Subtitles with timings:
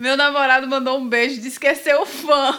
[0.00, 2.56] Meu namorado mandou um beijo, disse que é seu fã.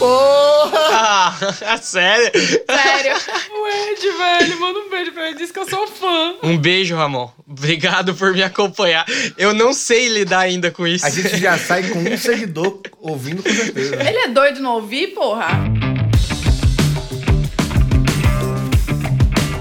[0.00, 1.32] Porra!
[1.64, 2.32] Ah, sério?
[2.34, 3.12] Sério.
[3.52, 6.34] O Ed, velho, manda um beijo pra ele, disse que eu sou fã.
[6.42, 7.30] Um beijo, Ramon.
[7.46, 9.06] Obrigado por me acompanhar.
[9.38, 11.06] Eu não sei lidar ainda com isso.
[11.06, 14.02] A gente já sai com um seguidor ouvindo com certeza.
[14.02, 15.50] Ele é doido não ouvir, porra?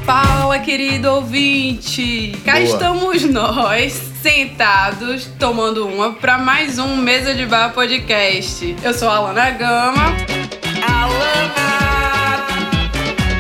[0.04, 2.36] Fala, querido ouvinte!
[2.44, 2.64] Cá Boa.
[2.64, 8.76] estamos nós, sentados, tomando uma para mais um Mesa de Bar Podcast.
[8.84, 10.02] Eu sou a Alana Gama.
[10.82, 11.76] Alana!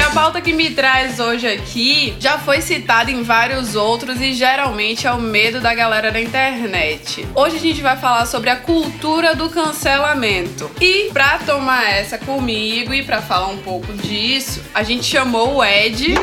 [0.05, 5.07] A pauta que me traz hoje aqui já foi citada em vários outros e geralmente
[5.07, 7.27] é o medo da galera da internet.
[7.33, 10.69] Hoje a gente vai falar sobre a cultura do cancelamento.
[10.79, 15.65] E pra tomar essa comigo e pra falar um pouco disso, a gente chamou o
[15.65, 16.13] Ed.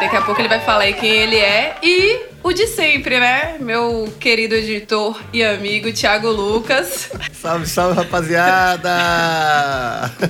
[0.00, 3.56] Daqui a pouco ele vai falar aí quem ele é e o de sempre, né?
[3.60, 7.10] Meu querido editor e amigo Thiago Lucas.
[7.32, 8.90] Salve, salve, rapaziada!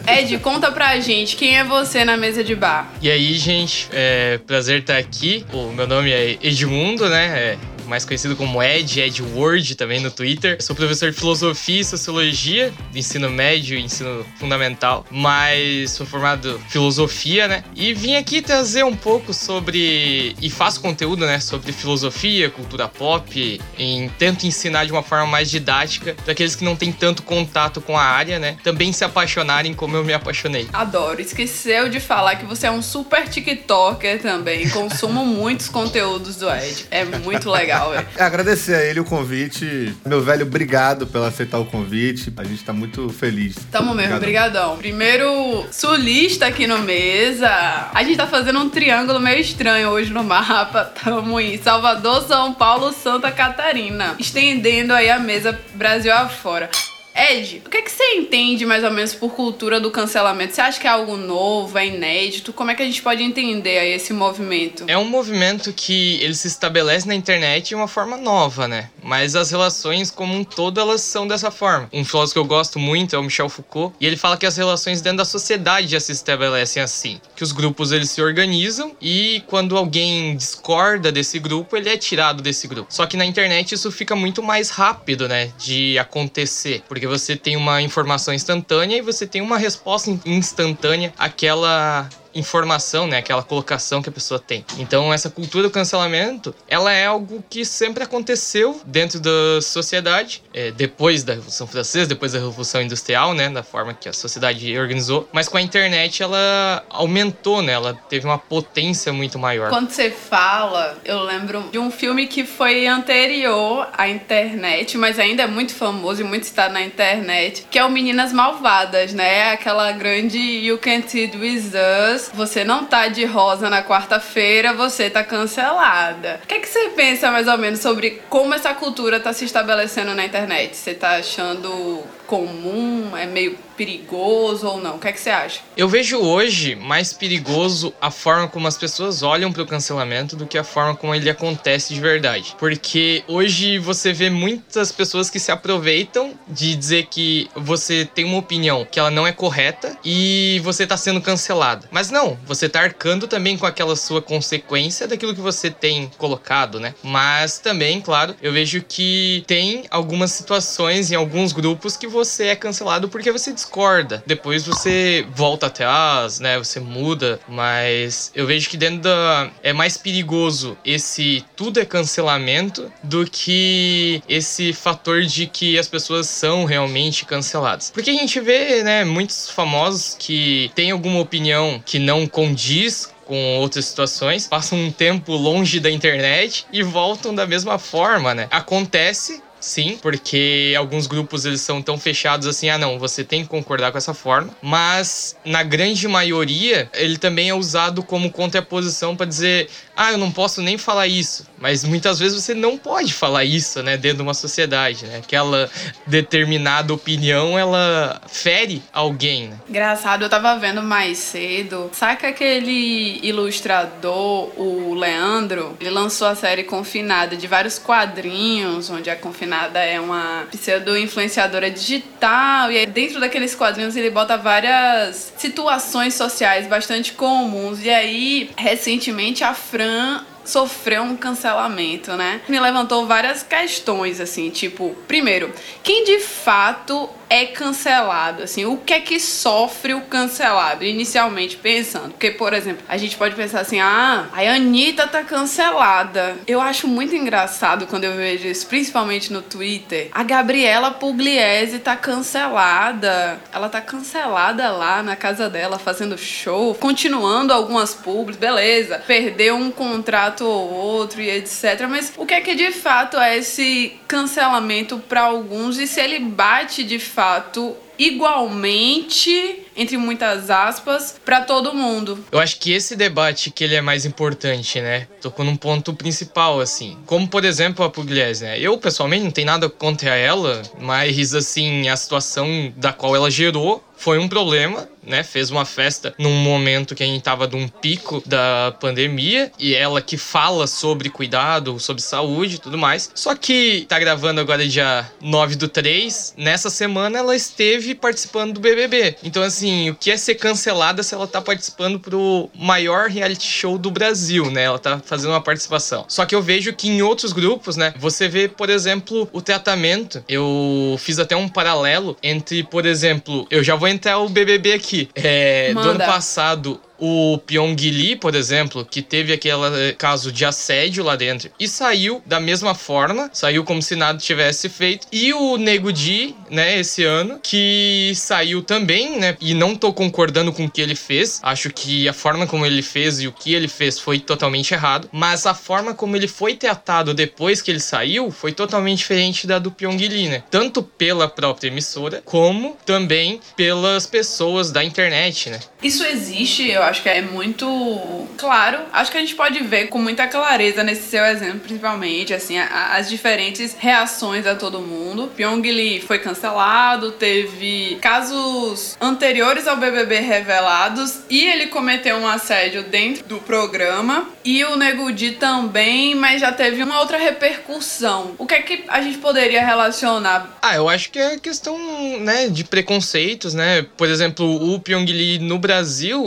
[0.18, 2.92] Ed, conta pra gente quem é você na mesa de bar.
[3.00, 5.46] E aí, gente, é prazer estar aqui.
[5.52, 7.26] O meu nome é Edmundo, né?
[7.26, 7.58] É
[7.90, 10.54] mais conhecido como Ed, Ed Word também no Twitter.
[10.54, 16.06] Eu sou professor de filosofia e sociologia, do ensino médio e ensino fundamental, mas sou
[16.06, 17.64] formado em filosofia, né?
[17.74, 23.60] E vim aqui trazer um pouco sobre e faço conteúdo, né, sobre filosofia, cultura pop,
[23.76, 27.80] em tento ensinar de uma forma mais didática para aqueles que não têm tanto contato
[27.80, 28.56] com a área, né?
[28.62, 30.68] Também se apaixonarem como eu me apaixonei.
[30.72, 31.20] Adoro.
[31.20, 34.68] Esqueceu de falar que você é um super TikToker também.
[34.68, 36.86] Consumo muitos conteúdos do Ed.
[36.90, 38.06] É muito legal, velho.
[38.16, 39.94] É, Agradecer a ele o convite.
[40.04, 42.32] Meu velho, obrigado pelo aceitar o convite.
[42.36, 43.56] A gente tá muito feliz.
[43.70, 44.76] Tamo mesmo, brigadão.
[44.76, 47.48] Primeiro sulista aqui no mesa.
[47.94, 50.84] A gente tá fazendo um triângulo meio estranho hoje no mapa.
[51.02, 54.14] Tamo em Salvador, São Paulo, Santa Catarina.
[54.18, 56.68] Estendendo aí a mesa Brasil afora.
[57.14, 60.54] Ed, o que, é que você entende mais ou menos por cultura do cancelamento?
[60.54, 62.52] Você acha que é algo novo, é inédito?
[62.52, 64.84] Como é que a gente pode entender aí esse movimento?
[64.86, 68.90] É um movimento que ele se estabelece na internet de uma forma nova, né?
[69.02, 71.88] Mas as relações como um todo, elas são dessa forma.
[71.92, 74.56] Um filósofo que eu gosto muito é o Michel Foucault, e ele fala que as
[74.56, 77.20] relações dentro da sociedade já se estabelecem assim.
[77.36, 82.42] Que os grupos, eles se organizam e quando alguém discorda desse grupo, ele é tirado
[82.42, 82.92] desse grupo.
[82.92, 85.50] Só que na internet isso fica muito mais rápido, né?
[85.58, 86.82] De acontecer.
[86.88, 93.06] Porque você tem uma informação instantânea e você tem uma resposta in- instantânea àquela informação,
[93.06, 94.64] né, aquela colocação que a pessoa tem.
[94.78, 100.70] Então essa cultura do cancelamento, ela é algo que sempre aconteceu dentro da sociedade, é,
[100.70, 105.28] depois da Revolução Francesa, depois da Revolução Industrial, né, da forma que a sociedade organizou.
[105.32, 109.70] Mas com a internet ela aumentou, né, ela teve uma potência muito maior.
[109.70, 115.42] Quando você fala, eu lembro de um filme que foi anterior à internet, mas ainda
[115.42, 119.52] é muito famoso e muito citado na internet, que é o Meninas Malvadas, né?
[119.52, 121.72] Aquela grande You Can't Eat With
[122.14, 122.19] Us.
[122.34, 126.40] Você não tá de rosa na quarta-feira, você tá cancelada.
[126.42, 129.44] O que, é que você pensa mais ou menos sobre como essa cultura tá se
[129.44, 130.76] estabelecendo na internet?
[130.76, 133.16] Você tá achando comum?
[133.16, 134.96] É meio perigoso ou não?
[134.96, 135.60] O que, é que você acha?
[135.76, 140.46] Eu vejo hoje mais perigoso a forma como as pessoas olham para o cancelamento do
[140.46, 142.54] que a forma como ele acontece de verdade.
[142.58, 148.38] Porque hoje você vê muitas pessoas que se aproveitam de dizer que você tem uma
[148.38, 151.88] opinião que ela não é correta e você tá sendo cancelado.
[151.90, 156.78] Mas não, você tá arcando também com aquela sua consequência daquilo que você tem colocado,
[156.78, 156.94] né?
[157.02, 162.56] Mas também, claro, eu vejo que tem algumas situações em alguns grupos que você é
[162.56, 164.22] cancelado porque você discorda.
[164.26, 166.58] Depois você volta atrás, né?
[166.58, 172.90] Você muda, mas eu vejo que dentro da é mais perigoso esse tudo é cancelamento
[173.02, 177.90] do que esse fator de que as pessoas são realmente canceladas.
[177.90, 183.58] Porque a gente vê, né, muitos famosos que têm alguma opinião que não condiz com
[183.58, 188.48] outras situações, passam um tempo longe da internet e voltam da mesma forma, né?
[188.50, 193.48] Acontece Sim, porque alguns grupos eles são tão fechados assim, ah não, você tem que
[193.48, 199.26] concordar com essa forma, mas na grande maioria ele também é usado como contraposição para
[199.26, 203.44] dizer, ah, eu não posso nem falar isso, mas muitas vezes você não pode falar
[203.44, 205.18] isso, né, dentro de uma sociedade, né?
[205.18, 205.70] Aquela
[206.06, 209.58] determinada opinião, ela fere alguém, né?
[209.68, 211.90] Engraçado, eu tava vendo mais cedo.
[211.92, 215.76] Saca aquele ilustrador, o Leandro?
[215.80, 222.70] Ele lançou a série Confinada de vários quadrinhos, onde a Confinada é uma pseudo-influenciadora digital.
[222.70, 227.82] E aí, dentro daqueles quadrinhos ele bota várias situações sociais bastante comuns.
[227.82, 232.40] E aí, recentemente, a Fran sofreu um cancelamento, né?
[232.48, 235.52] Me levantou várias questões, assim, tipo, primeiro,
[235.82, 238.42] quem de fato é cancelado?
[238.42, 240.84] Assim, o que é que sofre o cancelado?
[240.84, 242.10] Inicialmente pensando.
[242.10, 246.36] Porque, por exemplo, a gente pode pensar assim: ah, a Anitta tá cancelada.
[246.46, 250.08] Eu acho muito engraçado quando eu vejo isso, principalmente no Twitter.
[250.10, 253.40] A Gabriela Pugliese tá cancelada.
[253.52, 258.98] Ela tá cancelada lá na casa dela, fazendo show, continuando algumas públicas, beleza.
[259.06, 261.86] Perdeu um contrato ou outro e etc.
[261.88, 266.18] Mas o que é que de fato é esse cancelamento para alguns e se ele
[266.18, 267.19] bate de fato?
[267.20, 272.24] Fato igualmente, entre muitas aspas, para todo mundo.
[272.32, 275.06] Eu acho que esse debate que ele é mais importante, né?
[275.20, 276.96] Tocou num ponto principal, assim.
[277.04, 278.58] Como, por exemplo, a Pugliese, né?
[278.58, 283.84] Eu, pessoalmente, não tenho nada contra ela, mas, assim, a situação da qual ela gerou
[284.00, 285.22] foi um problema, né?
[285.22, 289.74] Fez uma festa num momento que a gente tava de um pico da pandemia e
[289.74, 293.10] ela que fala sobre cuidado, sobre saúde e tudo mais.
[293.14, 298.60] Só que tá gravando agora dia 9 do 3, nessa semana ela esteve participando do
[298.60, 299.16] BBB.
[299.22, 303.78] Então assim, o que é ser cancelada se ela tá participando pro maior reality show
[303.78, 304.64] do Brasil, né?
[304.64, 306.04] Ela tá fazendo uma participação.
[306.08, 310.22] Só que eu vejo que em outros grupos, né, você vê, por exemplo, o tratamento.
[310.28, 315.08] Eu fiz até um paralelo entre, por exemplo, eu já vou entrar o BBB aqui.
[315.14, 320.44] É, do ano passado, o Pyong Lee, por exemplo, que teve aquele eh, caso de
[320.44, 325.06] assédio lá dentro e saiu da mesma forma, saiu como se nada tivesse feito.
[325.10, 330.52] E o Nego Di, né, esse ano, que saiu também, né, e não tô concordando
[330.52, 331.40] com o que ele fez.
[331.42, 335.08] Acho que a forma como ele fez e o que ele fez foi totalmente errado,
[335.12, 339.58] mas a forma como ele foi tratado depois que ele saiu foi totalmente diferente da
[339.58, 340.42] do Pyong Lee, né?
[340.50, 345.60] Tanto pela própria emissora, como também pelas pessoas da internet, né?
[345.82, 348.78] Isso existe, eu acho que é muito claro.
[348.92, 352.96] Acho que a gente pode ver com muita clareza nesse seu exemplo, principalmente, assim, a,
[352.96, 355.30] as diferentes reações a todo mundo.
[355.36, 362.82] Pyong Lee foi cancelado, teve casos anteriores ao BBB revelados e ele cometeu um assédio
[362.82, 364.28] dentro do programa.
[364.44, 368.34] E o Nego Di também, mas já teve uma outra repercussão.
[368.38, 370.58] O que é que a gente poderia relacionar?
[370.62, 371.78] Ah, eu acho que é questão,
[372.20, 373.86] né, de preconceitos, né?
[373.96, 375.69] Por exemplo, o Pyong Lee no Brasil,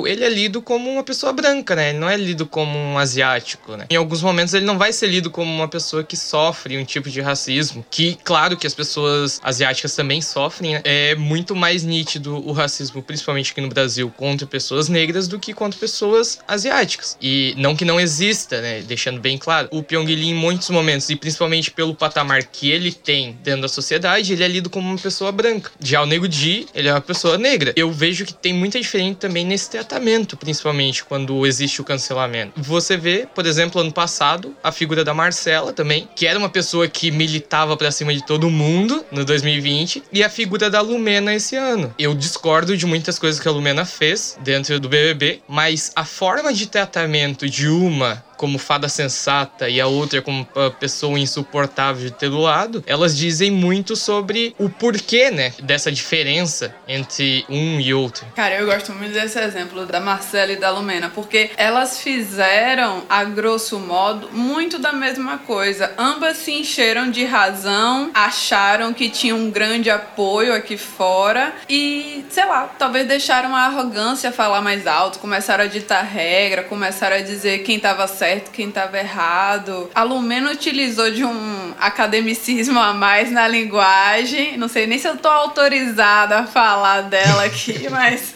[0.08, 1.90] ele é lido como uma pessoa branca, né?
[1.90, 3.86] Ele não é lido como um asiático, né?
[3.90, 7.10] Em alguns momentos ele não vai ser lido como uma pessoa que sofre um tipo
[7.10, 10.82] de racismo, que claro que as pessoas asiáticas também sofrem, né?
[10.84, 15.54] É muito mais nítido o racismo, principalmente aqui no Brasil, contra pessoas negras do que
[15.54, 17.18] contra pessoas asiáticas.
[17.22, 18.82] E não que não exista, né?
[18.82, 23.38] Deixando bem claro, o Pyong em muitos momentos e principalmente pelo patamar que ele tem
[23.44, 25.72] dentro da sociedade, ele é lido como uma pessoa branca.
[25.80, 27.74] Já o Nego Di, ele é uma pessoa negra.
[27.76, 29.04] Eu vejo que tem muita diferença
[29.34, 32.62] também nesse tratamento, principalmente quando existe o cancelamento.
[32.62, 36.88] Você vê, por exemplo, ano passado, a figura da Marcela também, que era uma pessoa
[36.88, 41.56] que militava para cima de todo mundo no 2020, e a figura da Lumena esse
[41.56, 41.92] ano.
[41.98, 46.54] Eu discordo de muitas coisas que a Lumena fez dentro do BBB, mas a forma
[46.54, 50.46] de tratamento de uma como fada sensata e a outra como
[50.78, 56.76] pessoa insuportável de ter do lado, elas dizem muito sobre o porquê, né, dessa diferença
[56.86, 58.26] entre um e outro.
[58.36, 63.24] Cara, eu gosto muito desse exemplo da Marcela e da Lumena, porque elas fizeram, a
[63.24, 65.94] grosso modo, muito da mesma coisa.
[65.98, 72.44] Ambas se encheram de razão, acharam que tinham um grande apoio aqui fora e, sei
[72.44, 77.60] lá, talvez deixaram a arrogância falar mais alto, começaram a ditar regra, começaram a dizer
[77.60, 79.90] quem tava certo certo, quem estava errado.
[79.94, 84.58] A Lumena utilizou de um academicismo a mais na linguagem.
[84.58, 88.34] Não sei nem se eu tô autorizada a falar dela aqui, mas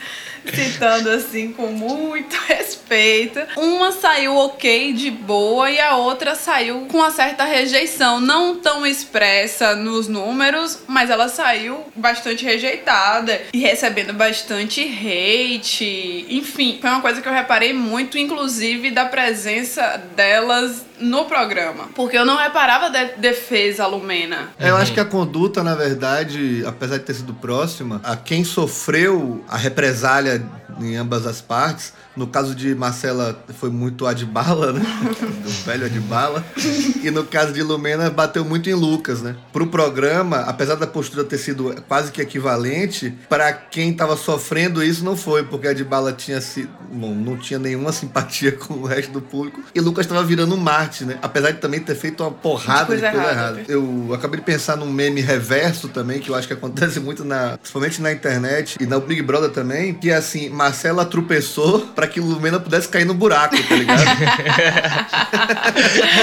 [0.55, 3.39] citando assim com muito respeito.
[3.55, 8.19] Uma saiu ok, de boa, e a outra saiu com uma certa rejeição.
[8.19, 16.25] Não tão expressa nos números, mas ela saiu bastante rejeitada e recebendo bastante hate.
[16.29, 21.89] Enfim, foi uma coisa que eu reparei muito, inclusive, da presença delas no programa.
[21.95, 24.49] Porque eu não reparava de defesa Lumena.
[24.59, 29.43] Eu acho que a conduta, na verdade, apesar de ter sido próxima, a quem sofreu
[29.47, 30.45] a represália
[30.79, 34.81] em ambas as partes no caso de Marcela, foi muito Adbala, né?
[35.43, 36.43] Do velho Adbala.
[37.03, 39.35] E no caso de Lumena, bateu muito em Lucas, né?
[39.53, 45.05] Pro programa, apesar da postura ter sido quase que equivalente, para quem tava sofrendo isso
[45.05, 46.69] não foi, porque Adbala tinha sido.
[46.91, 49.61] Bom, não tinha nenhuma simpatia com o resto do público.
[49.75, 51.19] E Lucas tava virando um Marte, né?
[51.21, 53.31] Apesar de também ter feito uma porrada de coisa, errada.
[53.31, 53.63] errada.
[53.67, 57.57] Eu acabei de pensar num meme reverso também, que eu acho que acontece muito na.
[57.57, 62.59] Principalmente na internet e no Big Brother também, que é assim, Marcela tropeçou que Lumena
[62.59, 64.01] pudesse cair no buraco, tá ligado?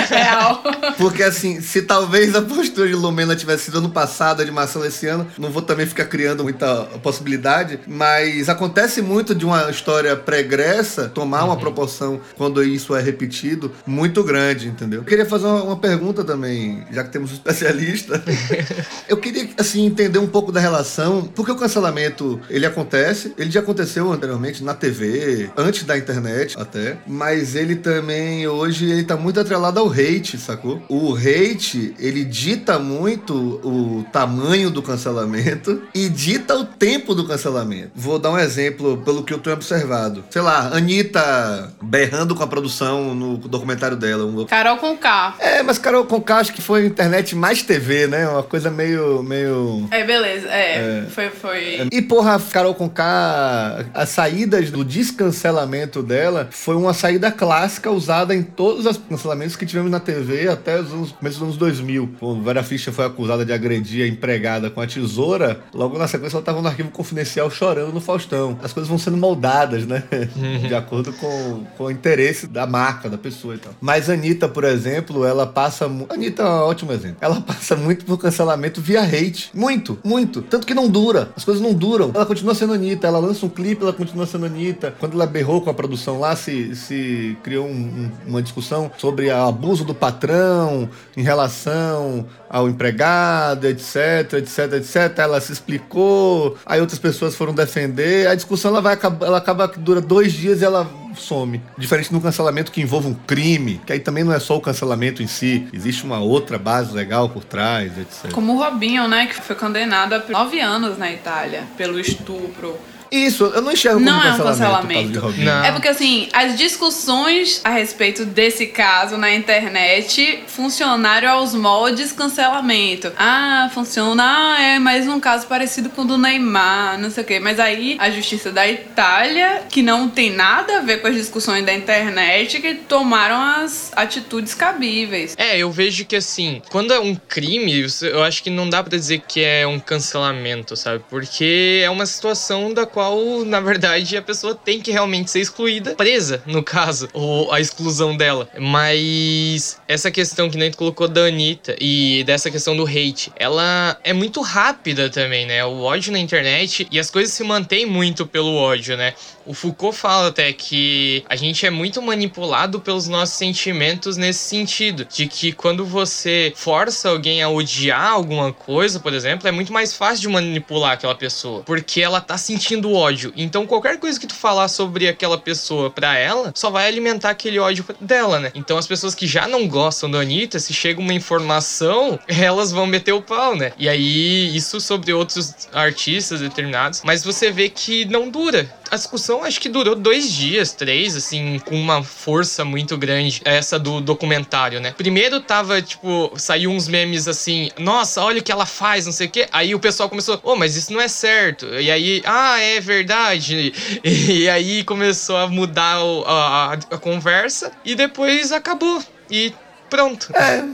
[0.08, 0.62] Real.
[0.96, 4.86] Porque assim, se talvez a postura de Lumena tivesse sido ano passado, a de Marcela
[4.86, 10.16] esse ano, não vou também ficar criando muita possibilidade, mas acontece muito de uma história
[10.16, 15.00] pregressa tomar uma proporção quando isso é repetido muito grande, entendeu?
[15.00, 18.22] Eu queria fazer uma, uma pergunta também, já que temos um especialista.
[19.08, 23.60] Eu queria, assim, entender um pouco da relação, porque o cancelamento, ele acontece, ele já
[23.60, 29.40] aconteceu anteriormente na TV, antes da internet até, mas ele também, hoje, ele tá muito
[29.40, 30.82] atrelado ao hate, sacou?
[30.88, 37.90] O hate, ele dita muito o tamanho do cancelamento e dita o tempo do cancelamento.
[37.94, 40.24] Vou dar um exemplo pelo que eu tenho observado.
[40.30, 44.24] Sei lá, Anitta berrando com a produção no documentário dela.
[44.24, 44.44] Um...
[44.44, 45.36] Carol com K.
[45.38, 48.28] É, mas Carol Conká acho que foi internet mais TV, né?
[48.28, 49.22] Uma coisa meio.
[49.22, 49.88] meio...
[49.90, 50.48] É, beleza.
[50.48, 51.88] É, foi, foi.
[51.90, 55.63] E porra, Carol Conká, as saídas do descancelamento
[56.02, 60.80] dela foi uma saída clássica usada em todos os cancelamentos que tivemos na TV até
[60.80, 62.14] os anos, começo dos anos 2000.
[62.18, 66.36] Pô, Vera Fischer foi acusada de agredir a empregada com a tesoura, logo na sequência
[66.36, 68.58] ela tava no arquivo confidencial chorando no Faustão.
[68.62, 70.02] As coisas vão sendo moldadas, né?
[70.66, 73.72] de acordo com, com o interesse da marca, da pessoa e tal.
[73.80, 75.86] Mas a Anitta, por exemplo, ela passa.
[76.08, 77.18] Anitta é um ótimo exemplo.
[77.20, 79.50] Ela passa muito por cancelamento via hate.
[79.54, 80.42] Muito, muito.
[80.42, 81.30] Tanto que não dura.
[81.36, 82.10] As coisas não duram.
[82.14, 83.06] Ela continua sendo Anitta.
[83.06, 84.94] Ela lança um clipe, ela continua sendo Anitta.
[84.98, 89.28] Quando ela berrou com a produção lá, se, se criou um- um- uma discussão sobre
[89.28, 95.18] o abuso do patrão em relação ao empregado, etc, etc, etc.
[95.18, 98.26] Ela se explicou, aí outras pessoas foram defender.
[98.28, 101.62] A discussão ela vai ela acaba que dura dois dias e ela some.
[101.78, 105.22] Diferente um cancelamento que envolve um crime, que aí também não é só o cancelamento
[105.22, 108.32] em si, existe uma outra base legal por trás, etc.
[108.32, 109.26] Como o Robinho, né?
[109.26, 112.76] Que foi condenado a nove anos na Itália pelo estupro.
[113.14, 115.20] Isso, eu não enxergo como Não é um cancelamento.
[115.20, 115.42] cancelamento.
[115.42, 115.64] Não.
[115.64, 123.12] É porque, assim, as discussões a respeito desse caso na internet funcionaram aos moldes cancelamento.
[123.16, 127.26] Ah, funciona, ah, é mais um caso parecido com o do Neymar, não sei o
[127.26, 127.38] quê.
[127.38, 131.64] Mas aí a justiça da Itália, que não tem nada a ver com as discussões
[131.64, 135.34] da internet, que tomaram as atitudes cabíveis.
[135.36, 138.96] É, eu vejo que assim, quando é um crime, eu acho que não dá pra
[138.98, 141.04] dizer que é um cancelamento, sabe?
[141.10, 143.03] Porque é uma situação da qual,
[143.44, 148.16] na verdade, a pessoa tem que realmente ser excluída, presa, no caso, ou a exclusão
[148.16, 148.48] dela.
[148.58, 153.98] Mas essa questão que nem tu colocou da Anitta e dessa questão do hate, ela
[154.04, 155.64] é muito rápida também, né?
[155.64, 159.14] O ódio na internet e as coisas se mantêm muito pelo ódio, né?
[159.46, 165.04] O Foucault fala até que a gente é muito manipulado pelos nossos sentimentos nesse sentido,
[165.04, 169.94] de que quando você força alguém a odiar alguma coisa, por exemplo, é muito mais
[169.94, 173.32] fácil de manipular aquela pessoa, porque ela tá sentindo ódio.
[173.36, 177.58] Então qualquer coisa que tu falar sobre aquela pessoa pra ela, só vai alimentar aquele
[177.58, 178.50] ódio dela, né?
[178.54, 182.86] Então as pessoas que já não gostam da Anitta, se chega uma informação, elas vão
[182.86, 183.72] meter o pau, né?
[183.78, 188.68] E aí isso sobre outros artistas determinados, mas você vê que não dura.
[188.94, 193.42] A discussão acho que durou dois dias, três, assim, com uma força muito grande.
[193.44, 194.94] Essa do documentário, né?
[194.96, 199.26] Primeiro tava, tipo, saiu uns memes assim, nossa, olha o que ela faz, não sei
[199.26, 199.48] o quê.
[199.50, 201.66] Aí o pessoal começou, oh, mas isso não é certo.
[201.74, 203.72] E aí, ah, é verdade.
[204.04, 209.02] E aí começou a mudar a, a- a conversa e depois acabou.
[209.30, 209.52] E
[209.94, 210.28] pronto.
[210.34, 210.64] É,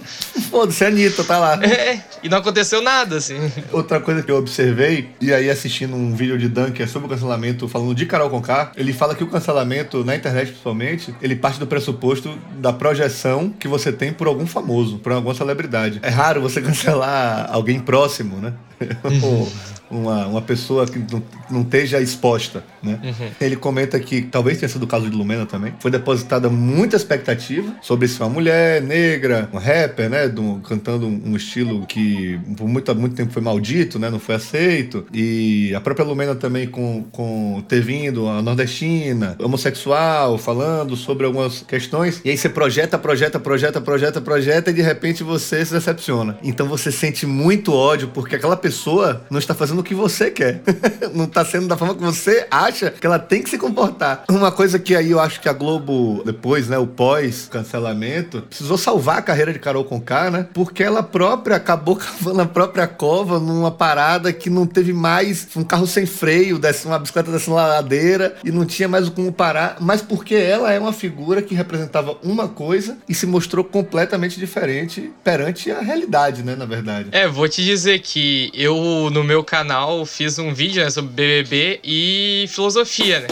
[0.50, 1.62] foda-se, a Anitta tá lá.
[1.62, 3.36] É, e não aconteceu nada, assim.
[3.70, 7.68] Outra coisa que eu observei, e aí assistindo um vídeo de Dunker sobre o cancelamento,
[7.68, 11.66] falando de Carol Conká, ele fala que o cancelamento, na internet principalmente, ele parte do
[11.66, 15.98] pressuposto da projeção que você tem por algum famoso, por alguma celebridade.
[16.02, 18.54] É raro você cancelar alguém próximo, né?
[19.22, 19.52] Ou
[19.90, 22.98] uma, uma pessoa que não, não esteja exposta, né?
[23.40, 27.74] Ele comenta que, talvez tenha sido o caso de Lumena também, foi depositada muita expectativa
[27.82, 30.26] sobre ser uma mulher negra, um rapper, né?
[30.38, 34.08] um- cantando um, um estilo que por muito, muito tempo foi maldito, né?
[34.10, 35.06] Não foi aceito.
[35.12, 41.62] E a própria Lumena também com, com ter vindo a nordestina, homossexual, falando sobre algumas
[41.62, 42.20] questões.
[42.24, 46.38] E aí você projeta, projeta, projeta, projeta, projeta e de repente você se decepciona.
[46.42, 50.62] Então você sente muito ódio porque aquela pessoa não está fazendo que você quer.
[51.14, 54.24] não está sendo da forma que você acha que ela tem que se comportar.
[54.28, 59.18] Uma coisa que aí eu acho que a Globo, depois, né, o pós-cancelamento, precisou salvar
[59.18, 60.46] a carreira de Carol Conká, né?
[60.52, 65.64] Porque ela própria acabou cavando a própria cova numa parada que não teve mais um
[65.64, 70.02] carro sem freio, desce uma bicicleta uma ladeira e não tinha mais como parar, mas
[70.02, 75.70] porque ela é uma figura que representava uma coisa e se mostrou completamente diferente perante
[75.70, 77.08] a realidade, né, na verdade.
[77.12, 79.69] É, vou te dizer que eu, no meu canal,
[80.06, 83.28] fiz um vídeo né, sobre BBB e filosofia, né?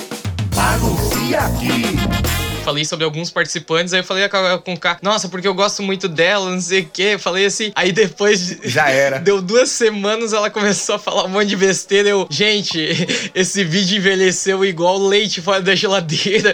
[1.37, 2.19] Aqui?
[2.69, 6.07] falei sobre alguns participantes, aí eu falei com o K, nossa, porque eu gosto muito
[6.07, 7.11] dela, não sei o quê.
[7.15, 8.59] Eu falei assim, aí depois.
[8.63, 9.19] Já era.
[9.25, 12.11] Deu duas semanas, ela começou a falar um monte de besteira.
[12.11, 12.79] Eu, gente,
[13.35, 16.53] esse vídeo envelheceu igual leite fora da geladeira.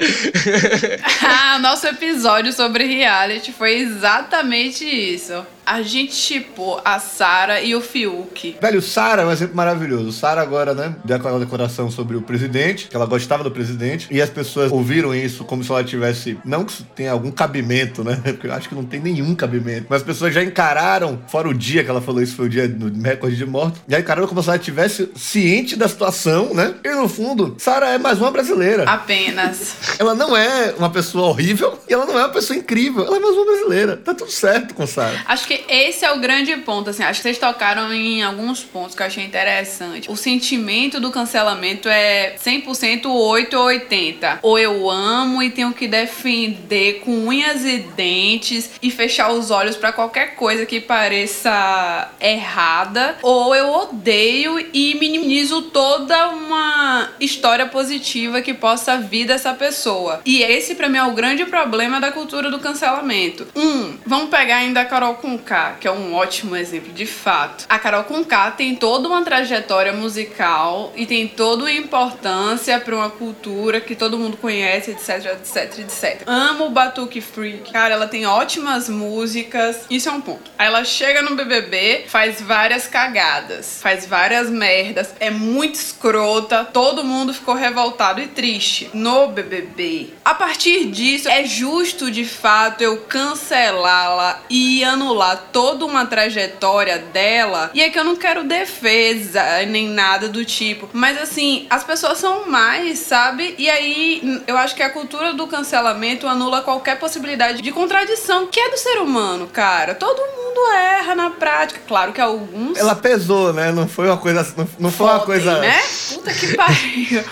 [1.21, 7.81] ah, nosso episódio sobre reality foi exatamente isso a gente tipo a Sara e o
[7.81, 8.57] Fiuk.
[8.61, 10.13] Velho, Sara é um exemplo maravilhoso.
[10.13, 14.21] Sara agora, né, deu aquela decoração sobre o presidente, que ela gostava do presidente, e
[14.21, 18.21] as pessoas ouviram isso como se ela tivesse, não que isso tenha algum cabimento, né,
[18.25, 21.55] porque eu acho que não tem nenhum cabimento, mas as pessoas já encararam, fora o
[21.55, 24.43] dia que ela falou isso, foi o dia do recorde de morte, já encararam como
[24.43, 28.85] se ela estivesse ciente da situação, né, e no fundo, Sara é mais uma brasileira.
[28.85, 29.77] Apenas.
[29.99, 33.21] Ela não é uma pessoa horrível, e ela não é uma pessoa incrível, ela é
[33.21, 33.97] mais uma brasileira.
[33.97, 35.23] Tá tudo certo com Sara.
[35.27, 37.03] Acho que que esse é o grande ponto, assim.
[37.03, 40.11] Acho que vocês tocaram em alguns pontos que eu achei interessante.
[40.11, 44.39] O sentimento do cancelamento é 100% 8 ou 80.
[44.43, 49.77] Ou eu amo e tenho que defender com unhas e dentes e fechar os olhos
[49.77, 58.41] para qualquer coisa que pareça errada, ou eu odeio e minimizo toda uma história positiva
[58.41, 60.21] que possa vir dessa pessoa.
[60.25, 63.47] E esse para mim é o grande problema da cultura do cancelamento.
[63.55, 67.67] Um, vamos pegar ainda a Carol com Conká, que é um ótimo exemplo de fato.
[67.69, 73.11] A Carol Conká tem toda uma trajetória musical e tem toda uma importância para uma
[73.11, 76.23] cultura que todo mundo conhece, etc, etc, etc.
[76.27, 77.73] Amo o Batuque Freak.
[77.73, 79.85] Cara, ela tem ótimas músicas.
[79.91, 80.51] Isso é um ponto.
[80.59, 87.05] Aí ela chega no BBB, faz várias cagadas, faz várias merdas, é muito escrota, todo
[87.05, 90.15] mundo ficou revoltado e triste no BBB.
[90.25, 97.71] A partir disso, é justo de fato eu cancelá-la e anular toda uma trajetória dela.
[97.75, 100.89] E é que eu não quero defesa nem nada do tipo.
[100.93, 103.55] Mas assim, as pessoas são mais, sabe?
[103.59, 108.61] E aí eu acho que a cultura do cancelamento anula qualquer possibilidade de contradição, que
[108.61, 109.95] é do ser humano, cara.
[109.95, 111.81] Todo mundo erra na prática.
[111.87, 112.79] Claro que alguns.
[112.79, 113.73] Ela pesou, né?
[113.73, 114.47] Não foi uma coisa.
[114.57, 115.59] Não, não foi uma coisa.
[115.61, 115.81] né?
[116.13, 117.25] Puta que pariu.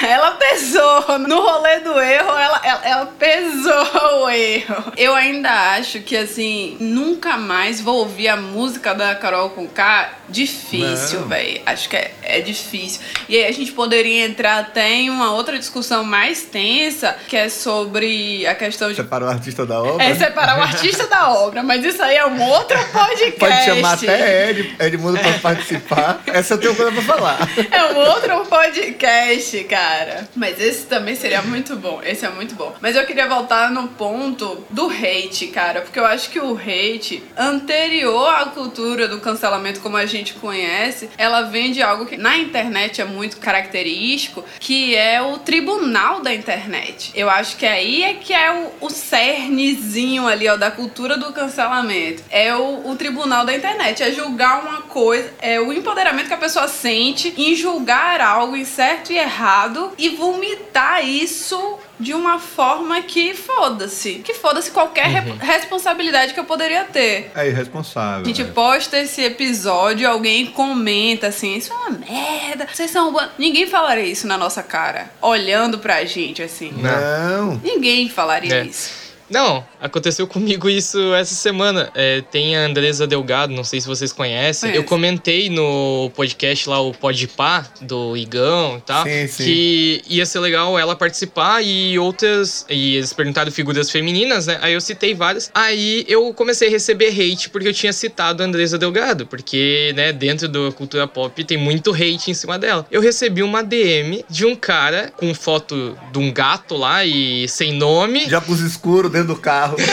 [0.00, 0.06] é.
[0.06, 1.18] Ela pesou.
[1.18, 4.92] No rolê do erro, ela, ela, ela pesou o erro.
[4.96, 9.66] Eu ainda acho que, assim, nunca nunca mais vou ouvir a música da Carol com
[9.66, 10.10] K.
[10.28, 11.62] Difícil, velho.
[11.64, 13.00] Acho que é, é difícil.
[13.28, 17.48] E aí a gente poderia entrar até em uma outra discussão mais tensa, que é
[17.48, 18.96] sobre a questão de.
[18.96, 20.04] Separar o artista da obra?
[20.04, 23.38] É separar o artista da obra, mas isso aí é um outro podcast.
[23.38, 26.22] Pode chamar até Ed, Edmundo pra participar.
[26.26, 27.38] Essa eu tenho coisa pra falar.
[27.70, 30.28] É um outro podcast, cara.
[30.36, 32.02] Mas esse também seria muito bom.
[32.04, 32.74] Esse é muito bom.
[32.82, 37.13] Mas eu queria voltar no ponto do hate, cara, porque eu acho que o hate
[37.36, 42.36] anterior à cultura do cancelamento como a gente conhece, ela vem de algo que na
[42.38, 47.12] internet é muito característico, que é o tribunal da internet.
[47.14, 51.32] Eu acho que aí é que é o, o cernezinho ali, ó, da cultura do
[51.32, 52.22] cancelamento.
[52.30, 56.38] É o, o tribunal da internet, é julgar uma coisa, é o empoderamento que a
[56.38, 63.00] pessoa sente em julgar algo em certo e errado e vomitar isso de uma forma
[63.02, 64.14] que foda-se.
[64.16, 65.36] Que foda-se qualquer uhum.
[65.36, 67.30] responsabilidade que eu poderia ter.
[67.34, 68.22] É irresponsável.
[68.22, 68.44] A gente é.
[68.44, 73.14] posta esse episódio, alguém comenta assim: Isso é uma merda, vocês são.
[73.38, 76.72] Ninguém falaria isso na nossa cara, olhando pra gente assim.
[76.76, 77.60] Não.
[77.62, 78.64] Ninguém falaria é.
[78.64, 79.03] isso.
[79.28, 81.90] Não, aconteceu comigo isso essa semana.
[81.94, 84.24] É, tem a Andresa Delgado, não sei se vocês conhecem.
[84.24, 84.76] Conhece.
[84.76, 89.44] Eu comentei no podcast lá, o Podpá, do Igão e tal, sim, sim.
[89.44, 92.66] que ia ser legal ela participar e outras.
[92.68, 94.58] E eles perguntaram figuras femininas, né?
[94.60, 95.50] Aí eu citei várias.
[95.54, 100.12] Aí eu comecei a receber hate porque eu tinha citado a Andresa Delgado, porque, né,
[100.12, 102.86] dentro da cultura pop tem muito hate em cima dela.
[102.90, 107.72] Eu recebi uma DM de um cara com foto de um gato lá e sem
[107.72, 108.28] nome.
[108.28, 109.76] Já pus escuro dentro do carro.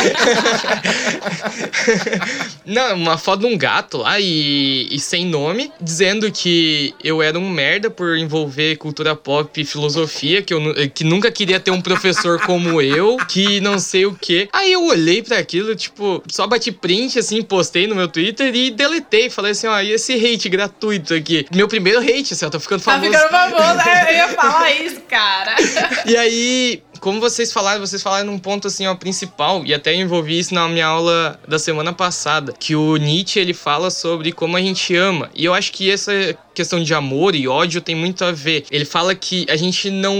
[2.66, 7.38] Não, uma foto de um gato lá e, e, sem nome, dizendo que eu era
[7.38, 10.62] um merda por envolver cultura pop e filosofia, que eu
[10.94, 14.50] que nunca queria ter um professor como eu, que não sei o que.
[14.52, 18.72] Aí eu olhei para aquilo, tipo, só bati print, assim, postei no meu Twitter e
[18.72, 19.30] deletei.
[19.30, 21.46] Falei assim, ó, e esse hate gratuito aqui?
[21.54, 23.12] Meu primeiro hate, assim, eu tô ficando tá famoso.
[23.12, 24.06] Tá ficando famoso, né?
[24.10, 25.56] eu ia falar isso, cara.
[26.06, 30.38] E aí, como vocês falaram, vocês falaram num ponto assim, ó, principal, e até envolvi
[30.38, 34.62] isso na minha aula da semana passada, que o Nietzsche ele fala sobre como a
[34.62, 35.30] gente ama.
[35.34, 36.12] E eu acho que essa
[36.54, 38.66] questão de amor e ódio tem muito a ver.
[38.70, 40.16] Ele fala que a gente não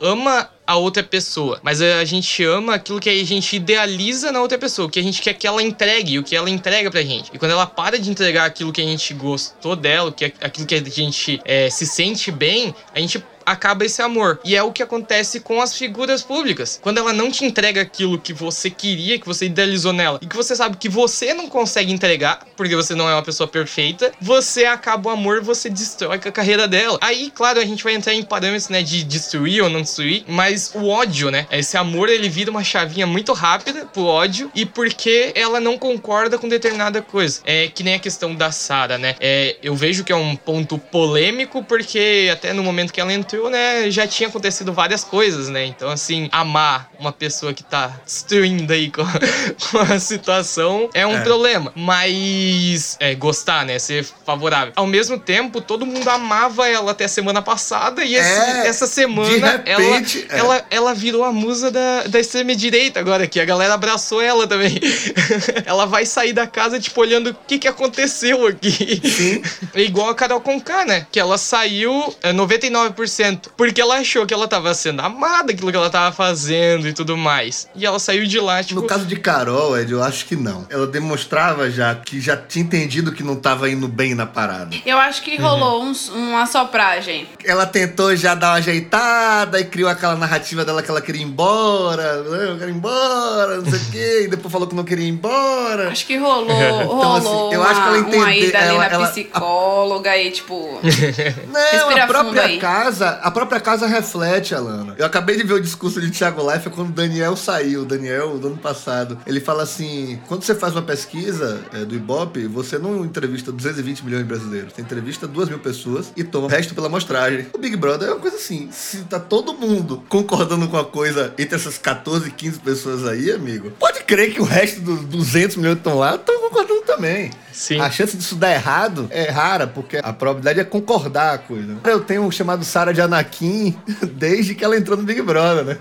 [0.00, 4.58] ama a outra pessoa, mas a gente ama aquilo que a gente idealiza na outra
[4.58, 7.30] pessoa, o que a gente quer que ela entregue, o que ela entrega pra gente.
[7.32, 10.74] E quando ela para de entregar aquilo que a gente gostou dela, que aquilo que
[10.74, 14.40] a gente é, se sente bem, a gente acaba esse amor.
[14.44, 16.78] E é o que acontece com as figuras públicas.
[16.82, 20.36] Quando ela não te entrega aquilo que você queria, que você idealizou nela, e que
[20.36, 24.64] você sabe que você não consegue entregar, porque você não é uma pessoa perfeita, você
[24.64, 26.98] acaba o amor, você destrói a carreira dela.
[27.00, 30.72] Aí, claro, a gente vai entrar em parâmetros, né, de destruir ou não destruir, mas
[30.74, 31.46] o ódio, né?
[31.50, 36.38] Esse amor, ele vira uma chavinha muito rápida pro ódio, e porque ela não concorda
[36.38, 37.40] com determinada coisa.
[37.44, 39.16] É que nem a questão da Sarah, né?
[39.20, 43.33] É, eu vejo que é um ponto polêmico, porque até no momento que ela entrou,
[43.50, 45.64] né, já tinha acontecido várias coisas, né?
[45.64, 49.04] Então, assim, amar uma pessoa que tá destruindo aí com,
[49.70, 51.20] com a situação é um é.
[51.20, 51.72] problema.
[51.74, 53.78] Mas é, gostar, né?
[53.78, 54.72] Ser favorável.
[54.76, 58.86] Ao mesmo tempo, todo mundo amava ela até a semana passada e esse, é, essa
[58.86, 63.74] semana repente, ela, ela, ela virou a musa da, da extrema-direita agora, que a galera
[63.74, 64.78] abraçou ela também.
[65.64, 69.00] ela vai sair da casa, tipo, olhando o que, que aconteceu aqui.
[69.08, 69.42] Sim.
[69.74, 71.06] É igual a Carol Conká, né?
[71.10, 73.23] Que ela saiu é, 99%
[73.56, 77.16] porque ela achou que ela tava sendo amada, aquilo que ela tava fazendo e tudo
[77.16, 77.68] mais.
[77.74, 78.80] E ela saiu de lá, tipo...
[78.80, 80.66] No caso de Carol, Ed, eu acho que não.
[80.70, 84.76] Ela demonstrava já que já tinha entendido que não tava indo bem na parada.
[84.84, 85.94] Eu acho que rolou uhum.
[86.14, 87.28] um, uma sopragem.
[87.44, 91.24] Ela tentou já dar uma ajeitada e criou aquela narrativa dela que ela queria ir
[91.24, 92.50] embora, né?
[92.50, 95.10] eu quero ir embora, não sei o quê, e depois falou que não queria ir
[95.10, 95.90] embora.
[95.90, 98.68] Acho que rolou, rolou então, assim, eu uma, acho que ela entendeu, uma ida ela,
[98.68, 100.80] ali na ela, psicóloga e, tipo,
[101.52, 104.94] Não, a própria casa, a própria casa reflete, Alana.
[104.98, 108.38] Eu acabei de ver o discurso de Thiago Leifert quando o Daniel saiu, o Daniel
[108.38, 109.18] do ano passado.
[109.26, 114.04] Ele fala assim: quando você faz uma pesquisa é, do Ibope, você não entrevista 220
[114.04, 117.46] milhões de brasileiros, você entrevista 2 mil pessoas e toma o resto pela amostragem.
[117.52, 121.32] O Big Brother é uma coisa assim: se tá todo mundo concordando com a coisa
[121.38, 125.74] entre essas 14, 15 pessoas aí, amigo, pode crer que o resto dos 200 milhões
[125.74, 127.30] que estão lá estão concordando também.
[127.52, 127.80] Sim.
[127.80, 131.76] A chance disso dar errado é rara, porque a probabilidade é concordar a coisa.
[131.84, 133.76] Eu tenho um chamado Sarah de Anakin
[134.12, 135.78] desde que ela entrou no Big Brother, né?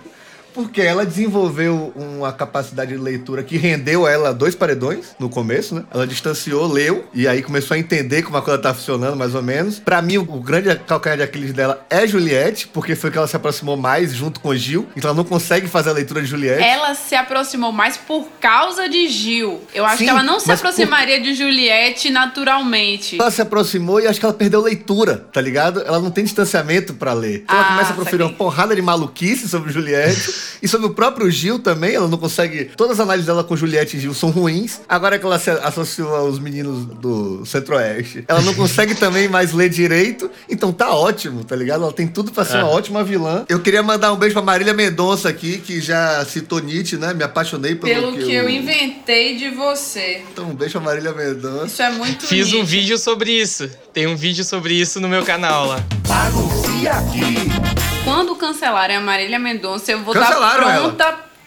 [0.54, 5.76] Porque ela desenvolveu uma capacidade de leitura que rendeu a ela dois paredões no começo,
[5.76, 5.84] né?
[5.94, 9.42] Ela distanciou, leu, e aí começou a entender como a coisa tá funcionando, mais ou
[9.42, 9.80] menos.
[9.80, 13.36] Pra mim, o grande calcanhar de Aquiles dela é Juliette, porque foi que ela se
[13.36, 14.88] aproximou mais junto com Gil.
[14.96, 16.62] Então ela não consegue fazer a leitura de Juliette.
[16.64, 19.62] Ela se aproximou mais por causa de Gil.
[19.74, 23.18] Eu acho Sim, que ela não se mas por- aproximaria de Juliette naturalmente.
[23.20, 25.82] Ela se aproximou e acho que ela perdeu leitura, tá ligado?
[25.82, 27.42] Ela não tem distanciamento pra ler.
[27.44, 30.43] Então ela Ah, começa a proferir uma porrada de maluquice sobre Juliette.
[30.62, 32.66] E sobre o próprio Gil também, ela não consegue.
[32.78, 34.80] Todas as análises dela com Juliette e Gil são ruins.
[34.88, 39.70] Agora que ela se associou aos meninos do Centro-Oeste, ela não consegue também mais ler
[39.70, 40.30] direito.
[40.50, 41.84] Então tá ótimo, tá ligado?
[41.84, 42.64] Ela tem tudo pra ser É.
[42.64, 43.46] uma ótima vilã.
[43.50, 47.14] Eu queria mandar um beijo pra Marília Mendonça aqui, que já citou Nietzsche, né?
[47.14, 50.22] Me apaixonei pelo, Pelo que eu inventei de você.
[50.32, 51.66] Então um beijo pra Marília Mendonça.
[51.68, 52.66] Isso é muito Fiz um nítido.
[52.66, 53.70] vídeo sobre isso.
[53.94, 55.84] Tem um vídeo sobre isso no meu canal lá.
[58.04, 60.96] Quando cancelarem a Marília Mendonça, eu vou estar Cancelaram ela.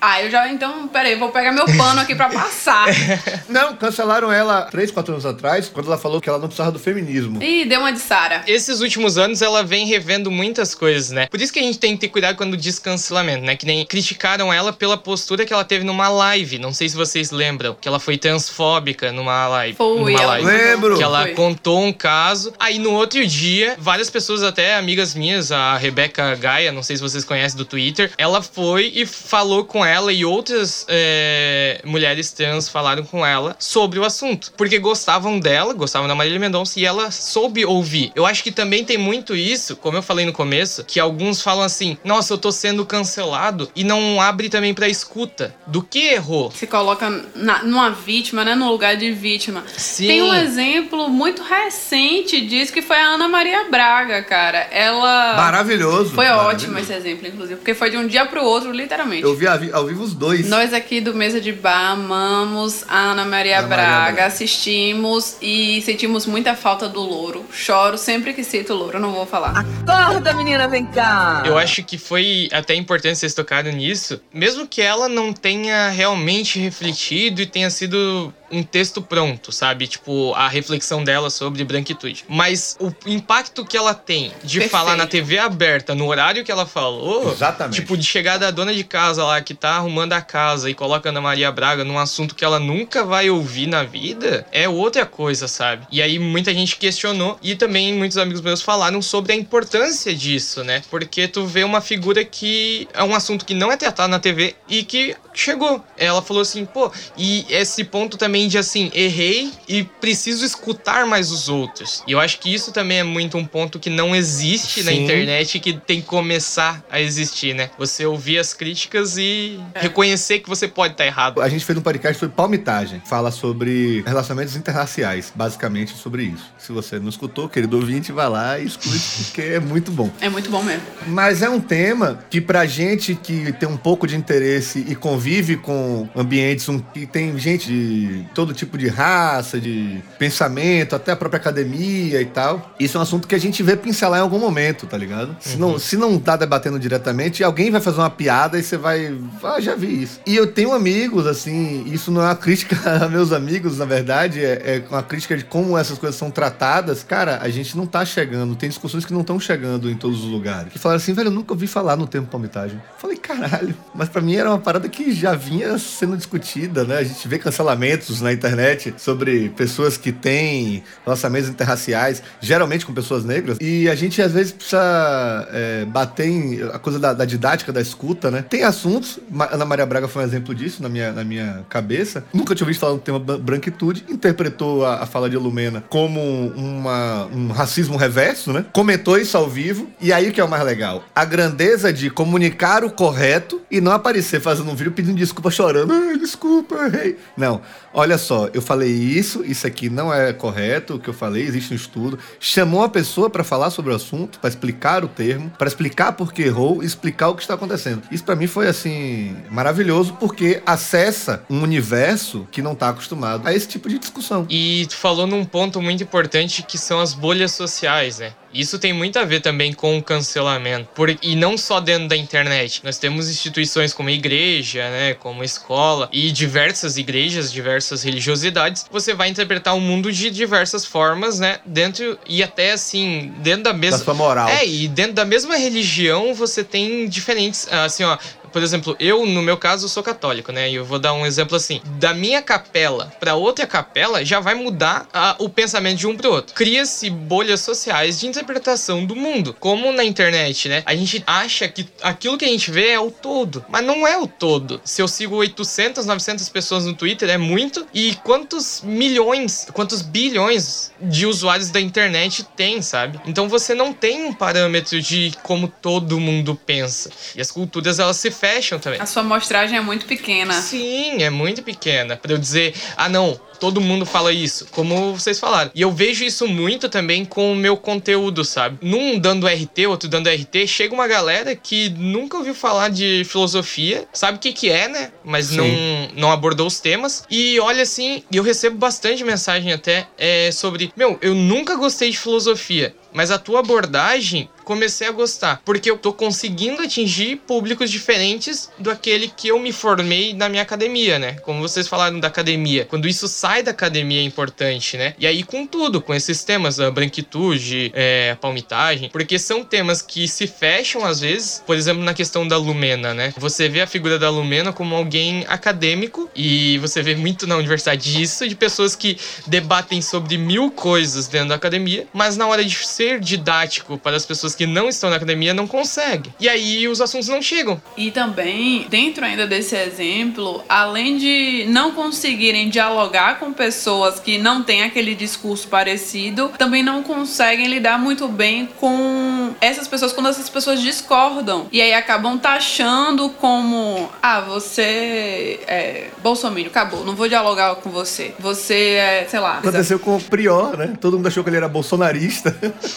[0.00, 0.48] Ah, eu já.
[0.48, 2.87] Então, peraí, vou pegar meu pano aqui pra passar.
[3.48, 6.78] Não, cancelaram ela três, quatro anos atrás, quando ela falou que ela não precisava do
[6.78, 7.42] feminismo.
[7.42, 8.42] Ih, deu uma de Sara.
[8.46, 11.26] Esses últimos anos ela vem revendo muitas coisas, né?
[11.28, 13.56] Por isso que a gente tem que ter cuidado quando diz cancelamento, né?
[13.56, 16.59] Que nem criticaram ela pela postura que ela teve numa live.
[16.59, 19.76] Não sei se vocês lembram, que ela foi transfóbica numa live.
[19.76, 20.46] Foi, numa live.
[20.46, 20.96] Lembro.
[20.96, 21.35] Que ela Foi.
[21.35, 22.52] contou um caso.
[22.59, 27.02] Aí no outro dia, várias pessoas, até amigas minhas, a Rebeca Gaia, não sei se
[27.02, 32.68] vocês conhecem do Twitter, ela foi e falou com ela e outras é, mulheres trans
[32.68, 34.53] falaram com ela sobre o assunto.
[34.57, 38.12] Porque gostavam dela, gostavam da Marília Mendonça e ela soube ouvir.
[38.14, 41.64] Eu acho que também tem muito isso, como eu falei no começo, que alguns falam
[41.64, 45.55] assim: nossa, eu tô sendo cancelado e não abre também pra escuta.
[45.66, 46.51] Do que errou?
[46.51, 48.55] Se coloca na, numa vítima, né?
[48.55, 49.64] No lugar de vítima.
[49.77, 50.07] Sim.
[50.07, 54.59] Tem um exemplo muito recente disso que foi a Ana Maria Braga, cara.
[54.70, 55.35] Ela.
[55.37, 56.14] Maravilhoso.
[56.14, 56.57] Foi maravilhoso.
[56.66, 59.22] ótimo esse exemplo, inclusive, porque foi de um dia pro outro, literalmente.
[59.22, 60.48] Eu vi vi- ao vivo os dois.
[60.48, 64.26] Nós aqui do Mesa de Bar amamos a Ana Maria, Ana Maria Braga, Braga.
[64.26, 67.44] assistimos e sentimos muita falta do louro.
[67.52, 69.66] Choro sempre que cito o louro, não vou falar.
[69.86, 71.42] Acorda, menina, vem cá.
[71.44, 76.58] Eu acho que foi até importante vocês tocarem nisso, mesmo que ela não tenha realmente
[76.58, 79.87] refletido e tenha sido um texto pronto, sabe?
[79.87, 82.24] Tipo, a reflexão dela sobre branquitude.
[82.28, 84.70] Mas o impacto que ela tem de Perfeito.
[84.70, 87.30] falar na TV aberta, no horário que ela falou.
[87.30, 87.80] Exatamente.
[87.80, 91.09] Tipo, de chegar da dona de casa lá que tá arrumando a casa e coloca
[91.09, 95.04] a Ana Maria Braga num assunto que ela nunca vai ouvir na vida, é outra
[95.06, 95.87] coisa, sabe?
[95.90, 100.62] E aí muita gente questionou e também muitos amigos meus falaram sobre a importância disso,
[100.64, 100.82] né?
[100.90, 104.54] Porque tu vê uma figura que é um assunto que não é tratado na TV
[104.68, 105.85] e que chegou.
[105.96, 111.31] Ela falou assim, pô, e esse ponto também de assim, errei e preciso escutar mais
[111.31, 112.03] os outros.
[112.07, 114.87] E eu acho que isso também é muito um ponto que não existe Sim.
[114.87, 117.70] na internet e que tem que começar a existir, né?
[117.79, 119.81] Você ouvir as críticas e é.
[119.81, 121.40] reconhecer que você pode estar errado.
[121.40, 126.51] A gente fez um podcast sobre palmitagem, fala sobre relacionamentos interraciais, basicamente sobre isso.
[126.59, 130.11] Se você não escutou, querido ouvinte, vai lá e escute, porque é muito bom.
[130.20, 130.83] É muito bom mesmo.
[131.07, 134.94] Mas é um tema que pra gente que tem um pouco de interesse e
[135.26, 141.16] convive com ambientes que tem gente de todo tipo de raça, de pensamento, até a
[141.16, 144.38] própria academia e tal, isso é um assunto que a gente vê pincelar em algum
[144.38, 145.36] momento, tá ligado?
[145.40, 145.58] Se, uhum.
[145.58, 149.18] não, se não tá debatendo diretamente, alguém vai fazer uma piada e você vai.
[149.42, 150.20] Ah, já vi isso.
[150.24, 154.44] E eu tenho amigos, assim, isso não é uma crítica a meus amigos, na verdade,
[154.44, 157.02] é, é uma crítica de como essas coisas são tratadas.
[157.02, 160.30] Cara, a gente não tá chegando, tem discussões que não estão chegando em todos os
[160.30, 160.72] lugares.
[160.72, 162.80] Que falaram assim, velho, eu nunca ouvi falar no tempo palmitagem.
[162.98, 166.98] Falei, caralho, mas para mim era uma parada que já vinha sendo discutida, né?
[166.98, 173.24] A gente vê cancelamentos na internet sobre pessoas que têm relacionamentos interraciais, geralmente com pessoas
[173.24, 177.72] negras, e a gente às vezes precisa é, bater em a coisa da, da, didática,
[177.72, 178.44] da escuta, né?
[178.48, 179.18] Tem assuntos,
[179.50, 182.24] Ana Maria Braga foi um exemplo disso na minha, na minha cabeça.
[182.33, 186.20] Nunca tinha ouvido falar do tema branquitude, interpretou a, a fala de Lumena como
[186.57, 188.64] uma, um racismo reverso, né?
[188.72, 191.05] Comentou isso ao vivo, e aí que é o mais legal?
[191.14, 195.92] A grandeza de comunicar o correto e não aparecer fazendo um vídeo pedindo desculpa, chorando.
[195.92, 197.19] Ai, desculpa, errei.
[197.37, 197.61] Não.
[197.98, 201.72] Olha só, eu falei isso, isso aqui não é correto, o que eu falei, existe
[201.72, 202.18] um estudo.
[202.38, 206.30] Chamou a pessoa para falar sobre o assunto, para explicar o termo, para explicar por
[206.30, 208.02] que errou explicar o que está acontecendo.
[208.11, 213.54] Isso para mim foi assim maravilhoso porque acessa um universo que não está acostumado a
[213.54, 214.46] esse tipo de discussão.
[214.50, 218.35] E tu falou num ponto muito importante que são as bolhas sociais, né?
[218.56, 220.88] Isso tem muito a ver também com o cancelamento.
[220.94, 222.80] Por, e não só dentro da internet.
[222.82, 227.52] Nós temos instituições como igreja, né, como escola e diversas igrejas,
[227.87, 228.87] diversas religiosidades.
[228.90, 231.61] Você vai interpretar o mundo de diversas formas, né?
[231.64, 234.49] Dentro e até assim, dentro da mesma da sua moral.
[234.49, 238.18] É, e dentro da mesma religião você tem diferentes, assim, ó,
[238.57, 240.71] por exemplo, eu, no meu caso, sou católico, né?
[240.71, 244.55] E eu vou dar um exemplo assim: da minha capela para outra capela já vai
[244.55, 246.55] mudar a, o pensamento de um pro outro.
[246.55, 249.55] Cria-se bolhas sociais de interpretação do mundo.
[249.61, 250.83] Como na internet, né?
[250.87, 254.16] A gente acha que aquilo que a gente vê é o todo, mas não é
[254.16, 254.81] o todo.
[254.83, 257.87] Se eu sigo 800, 900 pessoas no Twitter, é muito.
[257.92, 263.21] E quantos milhões, quantos bilhões de usuários da internet tem, sabe?
[263.27, 267.11] Então você não tem um parâmetro de como todo mundo pensa.
[267.35, 268.45] E as culturas, elas se fecham
[268.78, 269.00] também.
[269.00, 270.54] A sua amostragem é muito pequena.
[270.54, 272.16] Sim, é muito pequena.
[272.16, 275.70] Pra eu dizer, ah, não, todo mundo fala isso, como vocês falaram.
[275.74, 278.78] E eu vejo isso muito também com o meu conteúdo, sabe?
[278.82, 284.06] Num dando RT, outro dando RT, chega uma galera que nunca ouviu falar de filosofia,
[284.12, 285.12] sabe o que que é, né?
[285.24, 285.66] Mas não,
[286.14, 287.24] não abordou os temas.
[287.30, 292.18] E olha assim, eu recebo bastante mensagem até é, sobre, meu, eu nunca gostei de
[292.18, 292.94] filosofia.
[293.16, 295.62] Mas a tua abordagem, comecei a gostar.
[295.64, 300.62] Porque eu tô conseguindo atingir públicos diferentes do aquele que eu me formei na minha
[300.62, 301.35] academia, né?
[301.35, 302.85] Como vocês falaram da academia.
[302.85, 305.14] Quando isso sai da academia é importante, né?
[305.18, 310.02] E aí com tudo, com esses temas, a branquitude, é, a palmitagem, porque são temas
[310.02, 313.33] que se fecham às vezes, por exemplo, na questão da Lumena, né?
[313.38, 318.20] Você vê a figura da Lumena como alguém acadêmico e você vê muito na universidade
[318.20, 322.74] isso, de pessoas que debatem sobre mil coisas dentro da academia, mas na hora de
[322.85, 326.33] ser ser didático para as pessoas que não estão na academia não consegue.
[326.40, 327.81] E aí os assuntos não chegam.
[327.97, 334.62] E também, dentro ainda desse exemplo, além de não conseguirem dialogar com pessoas que não
[334.62, 340.49] têm aquele discurso parecido, também não conseguem lidar muito bem com essas pessoas quando essas
[340.49, 341.69] pessoas discordam.
[341.71, 348.35] E aí acabam taxando como: ah, você é bolsominion, acabou, não vou dialogar com você.
[348.40, 349.59] Você é, sei lá.
[349.59, 350.95] Aconteceu com o Prior, né?
[351.01, 352.57] Todo mundo achou que ele era bolsonarista.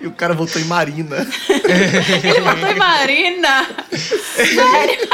[0.00, 1.16] E o cara voltou em Marina.
[2.22, 3.66] Ele voltou em Marina?
[3.90, 5.08] Sério?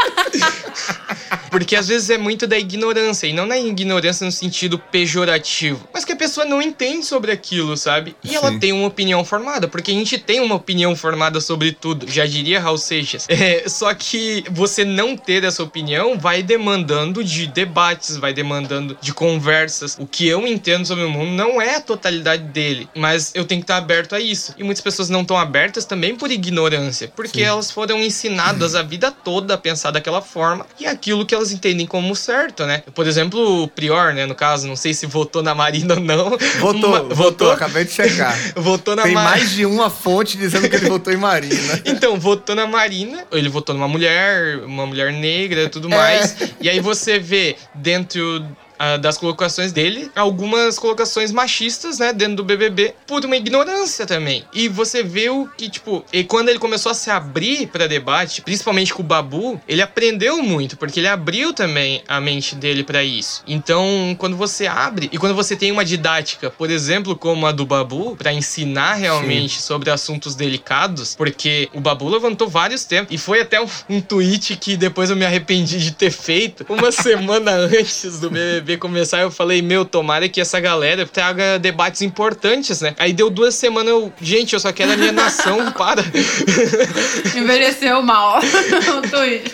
[1.51, 6.05] Porque às vezes é muito da ignorância, e não na ignorância no sentido pejorativo, mas
[6.05, 8.17] que a pessoa não entende sobre aquilo, sabe?
[8.25, 8.37] E Sim.
[8.37, 12.27] ela tem uma opinião formada, porque a gente tem uma opinião formada sobre tudo, já
[12.27, 13.27] diria Raul Seixas.
[13.29, 19.15] É, só que você não ter essa opinião vai demandando de debates, vai demandando de
[19.15, 19.97] conversas.
[19.99, 23.61] O que eu entendo sobre o mundo não é a totalidade dele, mas eu tenho
[23.61, 24.55] que estar aberto a isso.
[24.57, 27.45] E muitas pessoas não estão abertas também por ignorância, porque Sim.
[27.47, 31.87] elas foram ensinadas a vida toda a pensar daquela forma e aquilo que elas entendem
[31.87, 32.83] como certo, né?
[32.95, 36.31] Por exemplo, o Prior, né, no caso, não sei se votou na Marina ou não.
[36.61, 38.37] Votou, Uma- votou, acabei de checar.
[38.57, 41.55] votou na Tem Ma- mais de uma fonte dizendo que ele votou em Marina.
[41.85, 45.69] Então, votou na Marina, ele votou numa mulher, uma mulher negra e É.
[45.69, 46.37] tudo mais.
[46.61, 48.45] E aí você vê dentro
[48.79, 54.45] ah, das colocações dele algumas colocações machistas, né, dentro do BBB, por uma ignorância também.
[54.53, 58.43] E você vê o que, tipo, e quando ele começou a se abrir pra debate,
[58.43, 63.03] principalmente com o Babu, ele aprendeu muito, porque ele abriu também a mente dele pra
[63.03, 63.43] isso.
[63.47, 67.67] Então, quando você abre e quando você tem uma didática, por exemplo, como a do
[67.67, 73.41] Babu, pra ensinar realmente sobre assuntos delicados, porque o Babu levantou vários temas e foi
[73.41, 78.19] até um, um tweet que depois eu me arrependi de ter feito uma semana antes
[78.21, 79.21] do BBB começar.
[79.21, 82.95] Eu falei, meu, tomara que essa galera traga debates importantes, né?
[82.99, 86.03] Aí deu duas semanas eu, gente, eu só quero alienação, para.
[87.37, 88.41] Envelheceu mal
[88.99, 89.53] o tweet.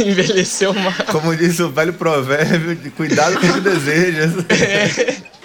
[0.00, 0.92] Envelheceu mal.
[1.10, 4.32] Como diz o velho provérbio, cuidado com o que desejas.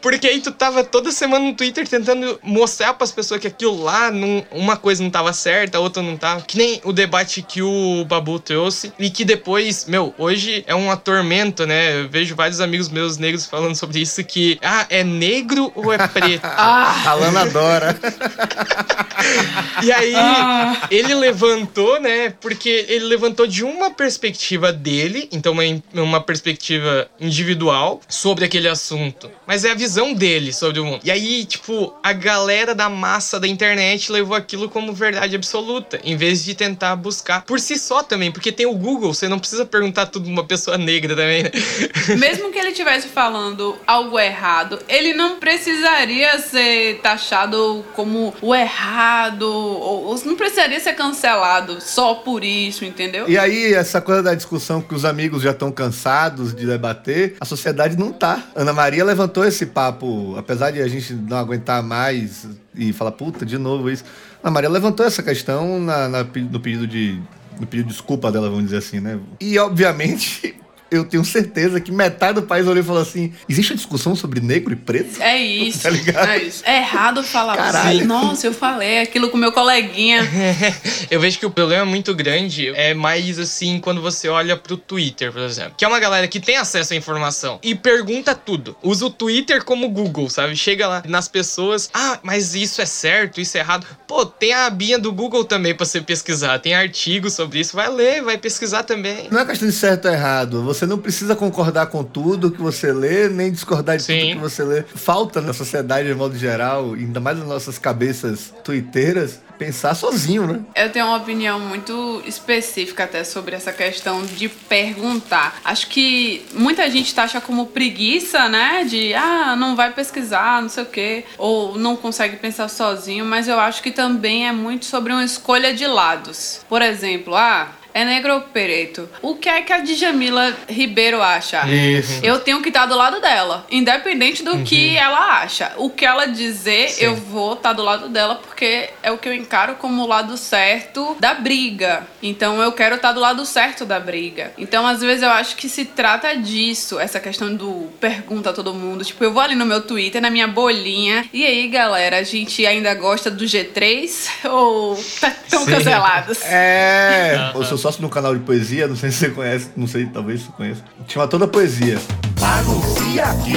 [0.02, 4.12] Porque aí tu tava toda semana no Twitter tentando mostrar pras pessoas que aquilo lá,
[4.12, 6.42] não, uma coisa não tava certa, a outra não tava.
[6.42, 8.92] Que nem o debate que o Babu trouxe.
[9.00, 12.02] E que depois, meu, hoje é um atormento, né?
[12.02, 15.98] Eu vejo vários amigos meus negros falando sobre isso que, ah, é negro ou é
[16.08, 16.42] preto?
[16.60, 17.98] Ah, A Lana adora.
[19.84, 20.88] E aí, Ah.
[20.90, 22.34] ele levantou, né?
[22.42, 29.30] Porque ele levantou de uma perspectiva dele, então uma, uma perspectiva individual sobre aquele assunto.
[29.46, 31.02] Mas é a visão dele sobre o mundo.
[31.04, 36.16] E aí, tipo, a galera da massa da internet levou aquilo como verdade absoluta, em
[36.16, 39.66] vez de tentar buscar por si só também, porque tem o Google, você não precisa
[39.66, 41.52] perguntar tudo pra uma pessoa negra também, né?
[42.18, 49.44] mesmo que ele estivesse falando algo errado, ele não precisaria ser taxado como o errado,
[49.44, 53.28] ou, ou não precisaria ser cancelado só por isso, entendeu?
[53.28, 57.46] E aí, essa coisa da discussão que os amigos já estão cansados de debater, a
[57.46, 58.44] sociedade não tá.
[58.56, 63.46] Ana Maria levantou esse papo, apesar de a gente não aguentar mais e falar, puta,
[63.46, 64.04] de novo isso.
[64.44, 67.22] Ana Maria levantou essa questão na, na- no pedido de.
[67.60, 69.20] No pedido de desculpa dela, vamos dizer assim, né?
[69.40, 70.56] E obviamente.
[70.90, 74.40] Eu tenho certeza que metade do país olhou e falou assim: existe a discussão sobre
[74.40, 75.22] negro e preto?
[75.22, 75.78] É isso.
[75.88, 76.30] Tá ligado?
[76.30, 76.64] É isso.
[76.66, 78.00] É errado falar Caralho.
[78.00, 78.08] assim.
[78.08, 80.28] Nossa, eu falei aquilo com meu coleguinha.
[81.10, 85.32] Eu vejo que o problema muito grande é mais assim quando você olha pro Twitter,
[85.32, 85.74] por exemplo.
[85.78, 88.76] Que é uma galera que tem acesso à informação e pergunta tudo.
[88.84, 90.56] Usa o Twitter como Google, sabe?
[90.56, 93.88] Chega lá nas pessoas, ah, mas isso é certo, isso é errado.
[94.08, 96.60] Pô, tem a abinha do Google também pra você pesquisar.
[96.60, 97.76] Tem artigos sobre isso.
[97.76, 99.28] Vai ler, vai pesquisar também.
[99.32, 100.64] Não é questão de certo ou errado.
[100.64, 104.20] Você não precisa concordar com tudo que você lê, nem discordar de Sim.
[104.20, 104.84] tudo que você lê.
[104.84, 110.60] Falta na sociedade, de modo geral, ainda mais nas nossas cabeças tuiteiras, pensar sozinho, né?
[110.76, 115.60] Eu tenho uma opinião muito específica até sobre essa questão de perguntar.
[115.64, 118.86] Acho que muita gente taxa como preguiça, né?
[118.86, 123.48] De ah, não vai pesquisar, não sei o quê, ou não consegue pensar sozinho, mas
[123.48, 126.62] eu acho que também é muito sobre uma escolha de lados.
[126.70, 127.72] Por exemplo, ah.
[127.98, 129.10] É negro ou preto?
[129.24, 131.68] O que é que a Djamila Ribeiro acha?
[131.68, 132.24] Isso.
[132.24, 135.72] Eu tenho que estar do lado dela, independente do que ela acha.
[135.78, 137.06] O que ela dizer, Sim.
[137.06, 140.38] eu vou estar do lado dela porque é o que eu encaro como o lado
[140.38, 142.06] certo da briga.
[142.22, 144.54] Então eu quero estar do lado certo da briga.
[144.60, 148.76] Então às vezes eu acho que se trata disso, essa questão do pergunta a todo
[148.76, 149.04] mundo.
[149.04, 151.26] Tipo, eu vou ali no meu Twitter, na minha bolinha.
[151.34, 155.72] E aí, galera, a gente ainda gosta do G3 ou tá tão Sim.
[155.72, 156.46] cancelados?
[156.46, 157.54] É.
[157.56, 160.42] Eu sou sócio no canal de poesia, não sei se você conhece, não sei, talvez
[160.42, 160.84] você conheça.
[161.08, 161.98] Chama toda poesia.
[162.42, 163.56] Anuncia aqui!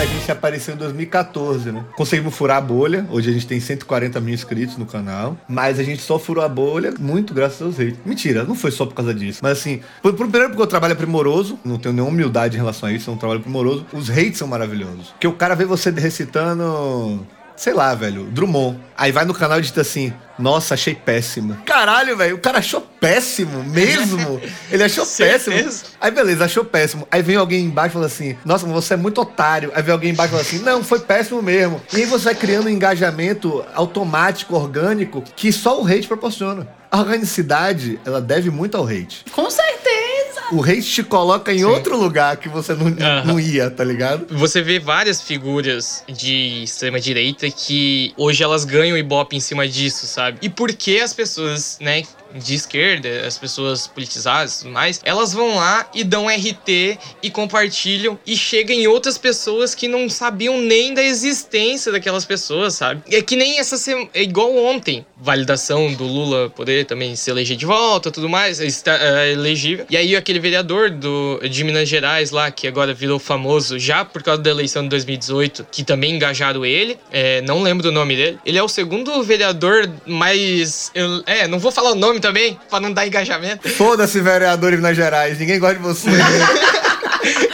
[0.00, 1.84] A gente apareceu em 2014, né?
[1.96, 3.06] Conseguimos furar a bolha.
[3.08, 5.36] Hoje a gente tem 140 mil inscritos no canal.
[5.48, 7.98] Mas a gente só furou a bolha muito graças aos hates.
[8.04, 9.38] Mentira, não foi só por causa disso.
[9.42, 11.56] Mas assim, por, por- primeiro porque o trabalho é primoroso.
[11.64, 13.10] Não tenho nenhuma humildade em relação a isso.
[13.10, 13.86] É um trabalho primoroso.
[13.92, 15.08] Os hates são maravilhosos.
[15.10, 17.24] Porque o cara vê você recitando
[17.62, 18.80] sei lá, velho, Drummond.
[18.96, 21.56] Aí vai no canal e digita assim: Nossa, achei péssimo.
[21.64, 24.42] Caralho, velho, o cara achou péssimo mesmo.
[24.68, 25.70] Ele achou péssimo.
[26.00, 27.06] Aí beleza, achou péssimo.
[27.08, 29.70] Aí vem alguém embaixo e fala assim: Nossa, mas você é muito otário.
[29.76, 31.80] Aí vem alguém embaixo e fala assim: Não, foi péssimo mesmo.
[31.92, 36.66] E aí você vai criando um engajamento automático, orgânico, que só o hate proporciona.
[36.90, 39.24] A organicidade, ela deve muito ao hate.
[39.32, 40.41] Com certeza!
[40.52, 42.90] O hate te coloca em outro lugar que você não,
[43.24, 44.26] não ia, tá ligado?
[44.36, 50.06] Você vê várias figuras de extrema direita que hoje elas ganham ibope em cima disso,
[50.06, 50.38] sabe?
[50.42, 52.02] E por que as pessoas, né,
[52.34, 57.30] de esquerda, as pessoas politizadas e tudo mais, elas vão lá e dão RT e
[57.30, 63.02] compartilham e chega em outras pessoas que não sabiam nem da existência daquelas pessoas, sabe?
[63.10, 67.56] É que nem essa semana, é igual ontem, validação do Lula poder também se eleger
[67.56, 69.86] de volta, tudo mais, está é, elegível.
[69.88, 74.22] E aí aquele vereador do de Minas Gerais lá que agora virou famoso já por
[74.22, 78.38] causa da eleição de 2018, que também engajaram ele, é, não lembro do nome dele.
[78.44, 80.90] Ele é o segundo vereador mais,
[81.26, 83.68] é, não vou falar o nome também para não dar engajamento.
[83.68, 86.08] Foda-se vereador de Minas Gerais, ninguém gosta de você.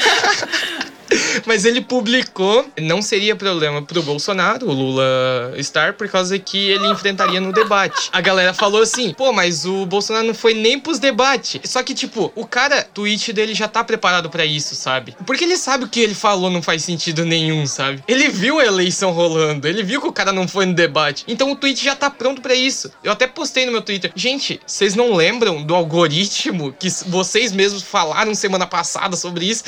[1.47, 6.87] Mas ele publicou, não seria problema pro Bolsonaro, o Lula estar, por causa que ele
[6.89, 8.09] enfrentaria no debate.
[8.13, 11.61] A galera falou assim, pô, mas o Bolsonaro não foi nem pros debates.
[11.65, 15.17] Só que, tipo, o cara, tweet dele já tá preparado para isso, sabe?
[15.27, 18.03] Porque ele sabe o que ele falou não faz sentido nenhum, sabe?
[18.09, 21.25] Ele viu a eleição rolando, ele viu que o cara não foi no debate.
[21.29, 22.91] Então o tweet já tá pronto para isso.
[23.03, 24.13] Eu até postei no meu Twitter.
[24.15, 29.65] Gente, vocês não lembram do algoritmo que vocês mesmos falaram semana passada sobre isso?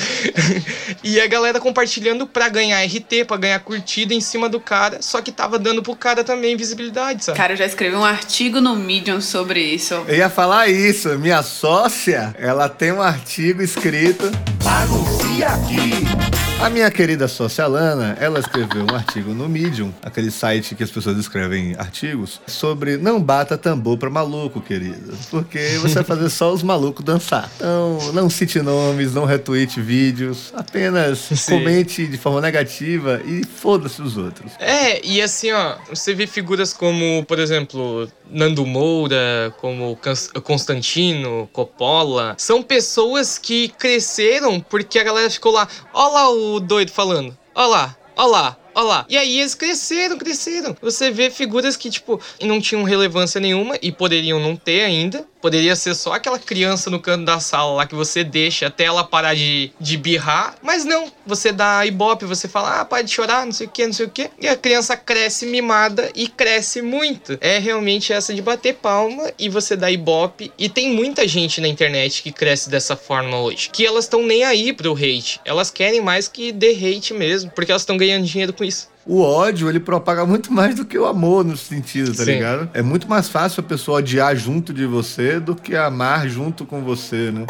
[1.03, 5.21] e a galera compartilhando pra ganhar RT, pra ganhar curtida em cima do cara, só
[5.21, 7.37] que tava dando pro cara também visibilidade, sabe?
[7.37, 9.93] Cara, eu já escrevi um artigo no Medium sobre isso.
[10.07, 14.31] Eu ia falar isso, minha sócia, ela tem um artigo escrito.
[14.65, 16.50] Anuncia aqui!
[16.61, 20.91] A minha querida sócia Lana, ela escreveu um artigo no Medium, aquele site que as
[20.91, 25.11] pessoas escrevem artigos, sobre não bata tambor pra maluco, querida.
[25.31, 27.49] Porque você vai fazer só os malucos dançar.
[27.55, 31.51] Então, não cite nomes, não retweet vídeos, apenas Sim.
[31.51, 34.51] comente de forma negativa e foda-se os outros.
[34.59, 39.97] É, e assim, ó, você vê figuras como, por exemplo, Nando Moura, como
[40.43, 46.91] Constantino, Coppola, são pessoas que cresceram porque a galera ficou lá, ó lá o doido
[46.91, 49.05] falando, ó lá, ó lá, Olha lá.
[49.09, 50.75] E aí eles cresceram, cresceram.
[50.81, 55.25] Você vê figuras que, tipo, não tinham relevância nenhuma e poderiam não ter ainda.
[55.41, 59.03] Poderia ser só aquela criança no canto da sala lá que você deixa até ela
[59.03, 60.55] parar de, de birrar.
[60.61, 63.93] Mas não, você dá ibope, você fala, ah, pode chorar, não sei o que, não
[63.93, 64.29] sei o que.
[64.39, 67.37] E a criança cresce mimada e cresce muito.
[67.41, 70.51] É realmente essa de bater palma e você dá ibope.
[70.57, 73.69] E tem muita gente na internet que cresce dessa forma hoje.
[73.71, 75.41] Que elas estão nem aí pro hate.
[75.43, 79.21] Elas querem mais que dê hate mesmo, porque elas estão ganhando dinheiro com isso o
[79.21, 82.33] ódio ele propaga muito mais do que o amor no sentido, tá Sim.
[82.33, 82.69] ligado?
[82.73, 86.81] É muito mais fácil a pessoa odiar junto de você do que amar junto com
[86.81, 87.45] você, né?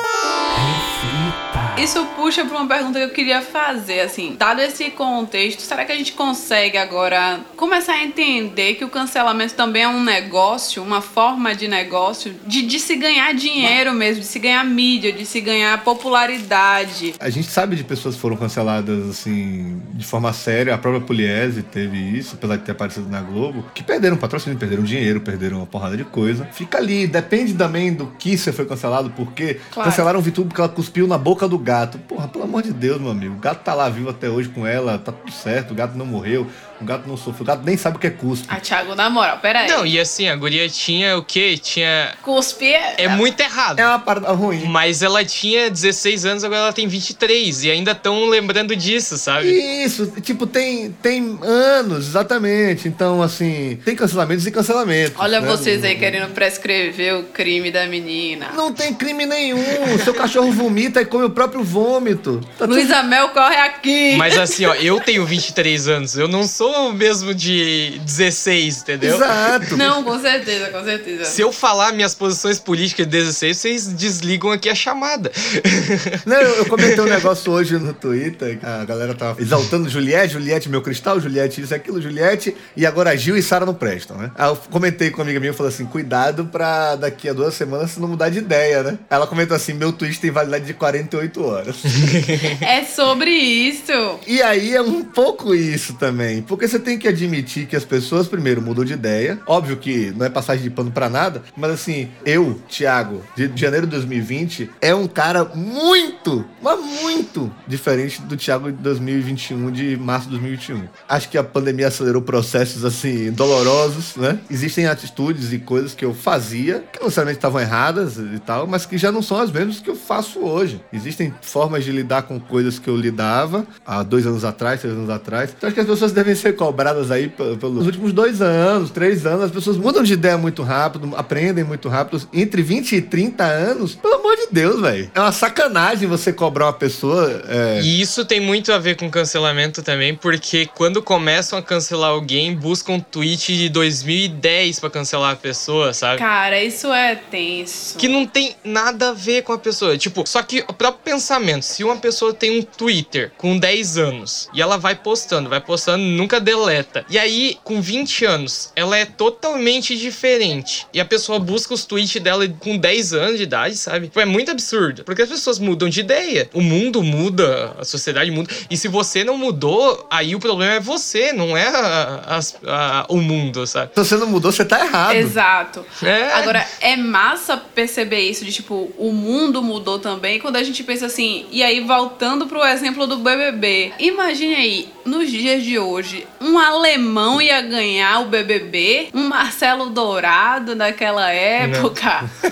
[1.82, 5.92] Isso puxa para uma pergunta que eu queria fazer, assim, dado esse contexto, será que
[5.92, 11.02] a gente consegue agora começar a entender que o cancelamento também é um negócio, uma
[11.02, 15.42] forma de negócio, de, de se ganhar dinheiro mesmo, de se ganhar mídia, de se
[15.42, 17.16] ganhar popularidade?
[17.20, 21.64] A gente sabe de pessoas que foram canceladas, assim, de forma séria, a própria Pugliese
[21.64, 25.66] teve isso, apesar de ter aparecido na Globo, que perderam patrocínio, perderam dinheiro, perderam uma
[25.66, 26.48] porrada de coisa.
[26.52, 29.90] Fica ali, depende também do que você foi cancelado, porque claro.
[29.90, 31.71] cancelaram o Vitor porque ela cuspiu na boca do gato.
[32.08, 33.36] Porra, pelo amor de Deus, meu amigo.
[33.36, 36.06] O gato tá lá vivo até hoje com ela, tá tudo certo, o gato não
[36.06, 36.48] morreu.
[36.82, 37.44] O gato não sofreu.
[37.44, 38.48] O gato nem sabe o que é cuspe.
[38.50, 39.70] Ah, Thiago, na moral, peraí.
[39.70, 41.58] Não, e assim, a guria tinha o quê?
[41.58, 42.14] Tinha.
[42.24, 42.96] Cuspe é.
[42.98, 43.80] É muito errado.
[43.80, 44.66] É uma parada ruim.
[44.66, 47.66] Mas ela tinha 16 anos, agora ela tem 23.
[47.66, 49.50] E ainda estão lembrando disso, sabe?
[49.52, 52.88] Isso, tipo, tem, tem anos, exatamente.
[52.88, 55.14] Então, assim, tem cancelamentos e cancelamentos.
[55.18, 55.48] Olha né?
[55.48, 58.50] vocês aí querendo prescrever o crime da menina.
[58.56, 59.62] Não tem crime nenhum.
[60.04, 62.42] Seu cachorro vomita e come o próprio vômito.
[62.58, 63.08] Tá Luísa tudo...
[63.08, 64.16] Mel corre aqui.
[64.16, 66.18] Mas assim, ó, eu tenho 23 anos.
[66.18, 69.16] Eu não sou sou mesmo de 16, entendeu?
[69.16, 69.76] Exato.
[69.76, 71.26] Não, com certeza, com certeza.
[71.26, 75.32] Se eu falar minhas posições políticas de 16, vocês desligam aqui a chamada.
[76.26, 80.70] Não, eu, eu comentei um negócio hoje no Twitter, a galera tava exaltando Juliette, Juliette
[80.70, 84.32] meu cristal, Juliette isso aquilo, Juliette, e agora Gil e Sara não prestam, né?
[84.36, 87.54] Aí eu comentei com uma amiga minha, eu falei assim, cuidado pra daqui a duas
[87.54, 88.98] semanas você não mudar de ideia, né?
[89.10, 91.76] Ela comentou assim, meu tweet tem validade de 48 horas.
[92.62, 94.20] é sobre isso.
[94.26, 97.84] E aí é um pouco isso também, porque porque você tem que admitir que as
[97.84, 99.40] pessoas, primeiro, mudam de ideia.
[99.48, 103.88] Óbvio que não é passagem de pano para nada, mas assim, eu, Thiago, de janeiro
[103.88, 110.26] de 2020, é um cara muito, mas muito diferente do Thiago de 2021, de março
[110.26, 110.88] de 2021.
[111.10, 114.38] Acho que a pandemia acelerou processos, assim, dolorosos, né?
[114.48, 118.86] Existem atitudes e coisas que eu fazia, que não necessariamente estavam erradas e tal, mas
[118.86, 120.80] que já não são as mesmas que eu faço hoje.
[120.94, 125.10] Existem formas de lidar com coisas que eu lidava há dois anos atrás, três anos
[125.10, 125.56] atrás.
[125.58, 129.46] Então acho que as pessoas devem ser cobradas aí pelos últimos dois anos, três anos.
[129.46, 132.28] As pessoas mudam de ideia muito rápido, aprendem muito rápido.
[132.34, 135.12] Entre 20 e 30 anos, pelo amor de Deus, velho.
[135.14, 137.44] É uma sacanagem você cobrar uma pessoa.
[137.48, 137.82] É...
[137.82, 142.56] E isso tem muito a ver com cancelamento também, porque quando começam a cancelar alguém,
[142.56, 146.20] buscam um tweet de 2010 para cancelar a pessoa, sabe?
[146.20, 147.98] Cara, isso é tenso.
[147.98, 149.98] Que não tem nada a ver com a pessoa.
[149.98, 154.50] Tipo, só que o próprio pensamento, se uma pessoa tem um Twitter com 10 anos
[154.54, 157.06] e ela vai postando, vai postando, nunca deleta.
[157.10, 160.88] E aí, com 20 anos, ela é totalmente diferente.
[160.94, 164.08] E a pessoa busca os tweets dela com 10 anos de idade, sabe?
[164.08, 165.04] Tipo, é muito absurdo.
[165.04, 166.50] Porque as pessoas mudam de ideia.
[166.54, 168.50] O mundo muda, a sociedade muda.
[168.70, 173.06] E se você não mudou, aí o problema é você, não é a, a, a,
[173.10, 173.92] o mundo, sabe?
[173.94, 175.16] Se você não mudou, você tá errado.
[175.16, 175.86] Exato.
[176.04, 176.34] É.
[176.34, 180.40] Agora, é massa perceber isso de tipo, o mundo mudou também.
[180.40, 183.94] Quando a gente pensa assim, e aí voltando pro exemplo do BBB.
[184.00, 190.76] Imagine aí, nos dias de hoje, um alemão ia ganhar o BBB, um Marcelo Dourado
[190.76, 192.30] naquela época.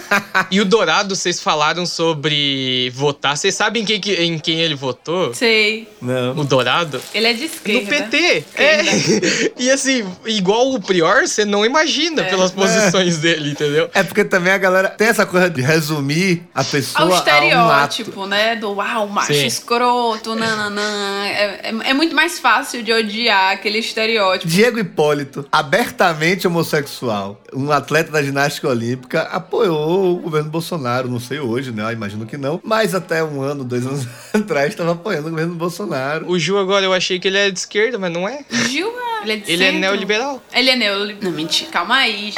[0.52, 3.36] E o Dourado, vocês falaram sobre votar.
[3.38, 5.34] Vocês sabem quem, que- em quem ele votou?
[5.34, 5.88] Sei.
[6.02, 6.32] Não.
[6.38, 7.02] O Dourado?
[7.14, 7.90] Ele é de No esquerda.
[7.90, 8.46] PT.
[8.56, 8.80] É.
[9.60, 12.26] E assim, igual o Prior, você não imagina É.
[12.30, 13.90] pelas posições dele, entendeu?
[13.94, 17.18] É porque também a galera tem essa coisa de resumir a pessoa Ao a um
[17.18, 18.30] estereótipo, ato.
[18.30, 18.56] né?
[18.56, 19.46] Do uau, macho Sim.
[19.46, 21.26] escroto, nananã.
[21.28, 24.48] É, é, é muito mais fácil de odiar aquele estereótipo.
[24.52, 31.08] Diego Hipólito, abertamente homossexual, um atleta da ginástica olímpica, apoiou o governo Bolsonaro.
[31.10, 31.84] Não sei hoje, né?
[31.84, 32.60] Eu imagino que não.
[32.64, 36.28] Mas até um ano, dois anos atrás, estava apoiando o governo Bolsonaro.
[36.30, 38.44] O Ju agora eu achei que ele é de esquerda, mas não é.
[38.70, 38.92] Gil,
[39.24, 39.80] ele é de Ele é centro.
[39.82, 40.44] neoliberal.
[40.54, 41.24] Ele é neoliberal.
[41.24, 41.70] Não, mentira.
[41.72, 42.34] Calma aí.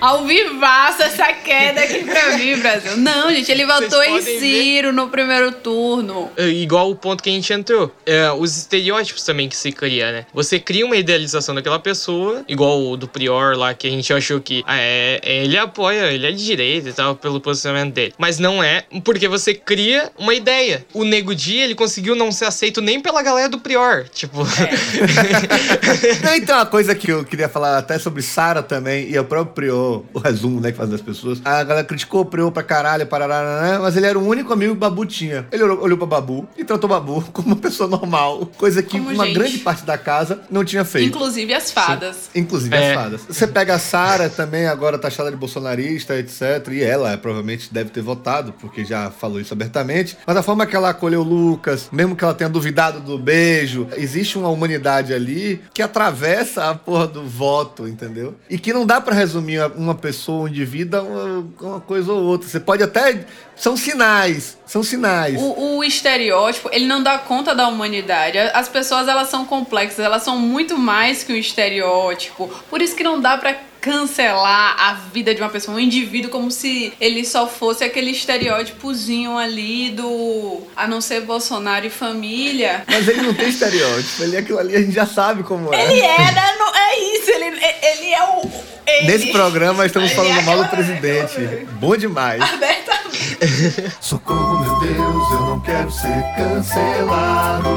[0.00, 2.96] Ao vivaço essa queda aqui pra mim, Brasil.
[2.96, 4.40] Não, gente, ele votou em podem ver.
[4.40, 6.30] Ciro no primeiro turno.
[6.36, 7.94] É, Igual o ponto que a gente entrou.
[8.04, 10.26] É, os estereótipos também que se cria, né?
[10.34, 14.40] Você cria uma idealização daquela pessoa, igual o do Prior lá, que a gente achou
[14.40, 18.14] que ah, é, é, ele apoia, ele é de direita e tal, pelo posicionamento dele.
[18.18, 20.84] Mas não é, porque você cria uma ideia.
[20.92, 24.08] O Nego Di, ele conseguiu não ser aceito nem pela galera do Prior.
[24.08, 24.44] Tipo.
[26.24, 29.54] Não, então, uma coisa que eu queria falar até sobre Sara também, e o próprio
[29.54, 31.40] Prior, o resumo, né, que faz das pessoas.
[31.44, 34.72] A galera criticou o Prior pra caralho, parará, né, mas ele era o único amigo
[34.72, 35.46] que o Babu tinha.
[35.52, 39.10] Ele olhou, olhou pra Babu e tratou Babu como uma pessoa normal, coisa que Como
[39.10, 39.34] uma gente.
[39.34, 41.08] grande parte da casa não tinha feito.
[41.14, 42.30] Inclusive as fadas.
[42.34, 42.90] Inclusive É.
[42.90, 43.20] as fadas.
[43.28, 46.68] Você pega a Sara também, agora taxada de bolsonarista, etc.
[46.72, 50.16] E ela provavelmente deve ter votado, porque já falou isso abertamente.
[50.26, 53.86] Mas a forma que ela acolheu o Lucas, mesmo que ela tenha duvidado do beijo,
[53.96, 58.34] existe uma humanidade ali que atravessa a porra do voto, entendeu?
[58.48, 62.22] E que não dá pra resumir uma pessoa, um indivíduo, a uma, uma coisa ou
[62.22, 62.48] outra.
[62.48, 63.24] Você pode até.
[63.56, 64.58] São sinais.
[64.66, 65.40] São sinais.
[65.40, 68.38] O, o estereótipo, ele não dá conta da humanidade.
[68.38, 72.48] As pessoas, elas são complexas, elas são muito mais que um estereótipo.
[72.68, 76.50] Por isso que não dá pra cancelar a vida de uma pessoa, um indivíduo, como
[76.50, 82.82] se ele só fosse aquele estereótipozinho ali do a não ser Bolsonaro e família.
[82.86, 84.22] Mas ele não tem estereótipo.
[84.22, 85.84] Ele é aquilo ali, a gente já sabe como é.
[85.84, 86.54] Ele é, né?
[86.58, 88.50] Não- é isso, ele, ele é o.
[88.86, 89.06] Ele.
[89.06, 91.66] Nesse programa estamos falando é mal do presidente.
[91.80, 92.40] Bom demais.
[92.42, 93.92] Abertamente.
[94.00, 97.68] Socorro, meu Deus, eu não quero ser cancelado.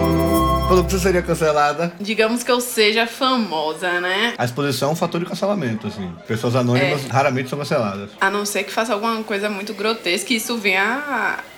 [0.67, 1.93] Falou que você seria cancelada.
[1.99, 4.33] Digamos que eu seja famosa, né?
[4.37, 6.15] A exposição é um fator de cancelamento, assim.
[6.27, 7.09] Pessoas anônimas É.
[7.11, 8.09] raramente são canceladas.
[8.19, 10.83] A não ser que faça alguma coisa muito grotesca e isso venha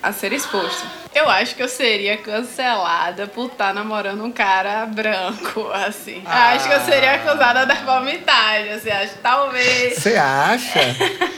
[0.03, 0.85] a, a ser exposto.
[1.13, 6.21] Eu acho que eu seria cancelada por estar namorando um cara branco, assim.
[6.25, 6.49] Ah.
[6.53, 8.89] Acho que eu seria acusada da palmitagem, assim.
[8.89, 9.97] Acho talvez.
[9.97, 10.79] Você acha?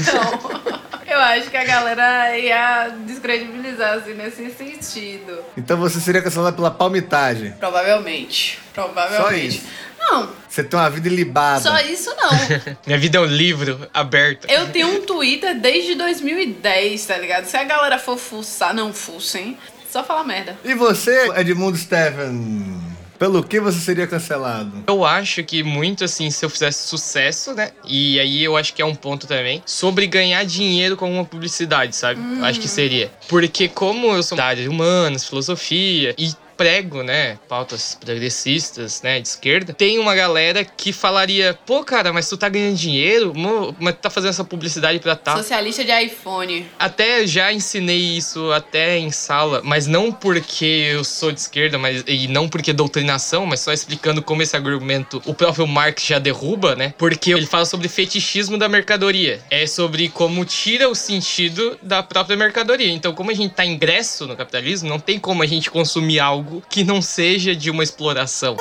[0.00, 0.82] Então.
[1.06, 5.38] Eu acho que a galera ia descredibilizar, assim, nesse sentido.
[5.56, 7.52] Então você seria cancelada pela palmitagem.
[7.52, 8.58] Provavelmente.
[8.72, 9.22] Provavelmente.
[9.22, 9.66] Só isso?
[10.10, 11.60] Não, Você tem uma vida ilibada.
[11.60, 12.30] só isso não.
[12.86, 14.46] Minha vida é um livro aberto.
[14.50, 17.44] Eu tenho um Twitter desde 2010, tá ligado?
[17.46, 19.56] Se a galera for fuçar, não fuçem.
[19.90, 20.56] Só falar merda.
[20.64, 22.80] E você, Edmundo Steven?
[23.18, 24.82] Pelo que você seria cancelado?
[24.88, 27.70] Eu acho que muito assim, se eu fizesse sucesso, né?
[27.84, 29.62] E aí eu acho que é um ponto também.
[29.64, 32.20] Sobre ganhar dinheiro com alguma publicidade, sabe?
[32.38, 33.12] Eu Acho que seria.
[33.28, 36.32] Porque como eu sou da área de humanas, filosofia e
[36.62, 42.28] prego, né, pautas progressistas, né, de esquerda, tem uma galera que falaria, pô, cara, mas
[42.28, 43.32] tu tá ganhando dinheiro,
[43.80, 45.38] mas tu tá fazendo essa publicidade pra tal.
[45.38, 46.64] Socialista de iPhone.
[46.78, 52.04] Até já ensinei isso até em sala, mas não porque eu sou de esquerda, mas
[52.06, 56.20] e não porque é doutrinação, mas só explicando como esse argumento o próprio Marx já
[56.20, 56.94] derruba, né?
[56.96, 59.40] Porque ele fala sobre fetichismo da mercadoria.
[59.50, 62.92] É sobre como tira o sentido da própria mercadoria.
[62.92, 66.51] Então, como a gente tá ingresso no capitalismo, não tem como a gente consumir algo
[66.60, 68.56] que não seja de uma exploração.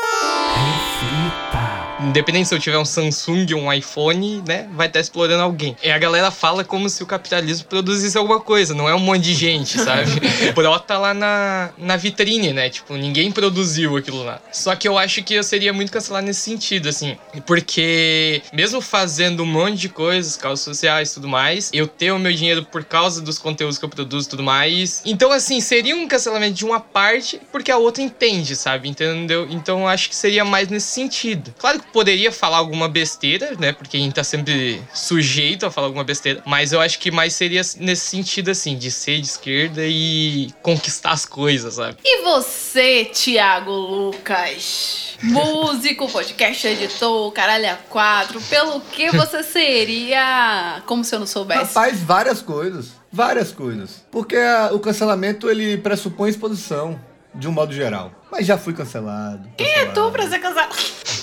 [2.02, 4.68] Independente se eu tiver um Samsung ou um iPhone, né?
[4.74, 5.76] Vai estar explorando alguém.
[5.84, 9.24] E a galera fala como se o capitalismo produzisse alguma coisa, não é um monte
[9.24, 10.12] de gente, sabe?
[10.56, 12.70] Brota lá na, na vitrine, né?
[12.70, 14.42] Tipo, ninguém produziu aquilo lá.
[14.52, 17.18] Só que eu acho que eu seria muito cancelado nesse sentido, assim.
[17.46, 22.20] Porque, mesmo fazendo um monte de coisas, causas sociais e tudo mais, eu tenho o
[22.20, 25.02] meu dinheiro por causa dos conteúdos que eu produzo e tudo mais.
[25.06, 28.90] Então, assim, seria um cancelamento de uma parte, porque a outra entende, sabe?
[28.90, 29.48] Entendeu?
[29.50, 31.54] Então, eu acho que seria mais nesse sentido.
[31.60, 33.72] Claro que poderia falar alguma besteira, né?
[33.74, 36.42] Porque a gente tá sempre sujeito a falar alguma besteira.
[36.46, 41.12] Mas eu acho que mais seria nesse sentido, assim, de ser de esquerda e conquistar
[41.12, 41.98] as coisas, sabe?
[42.04, 45.18] E você, Tiago Lucas?
[45.24, 48.42] Músico, podcast editor, caralho a quatro.
[48.42, 50.82] Pelo que você seria?
[50.86, 51.62] Como se eu não soubesse.
[51.76, 52.90] Rapaz, várias coisas.
[53.12, 54.04] Várias coisas.
[54.10, 57.00] Porque a- o cancelamento, ele pressupõe exposição,
[57.36, 58.12] de um modo geral.
[58.32, 59.50] Mas já fui cancelado.
[59.58, 60.74] Quem é tu pra ser cancelado?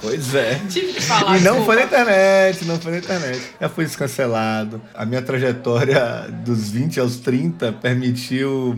[0.00, 0.60] Pois é.
[0.68, 1.38] Tive que falar.
[1.38, 1.64] E não desculpa.
[1.64, 3.40] foi na internet, não foi na internet.
[3.60, 4.80] Já fui descancelado.
[4.94, 8.74] A minha trajetória dos 20 aos 30 permitiu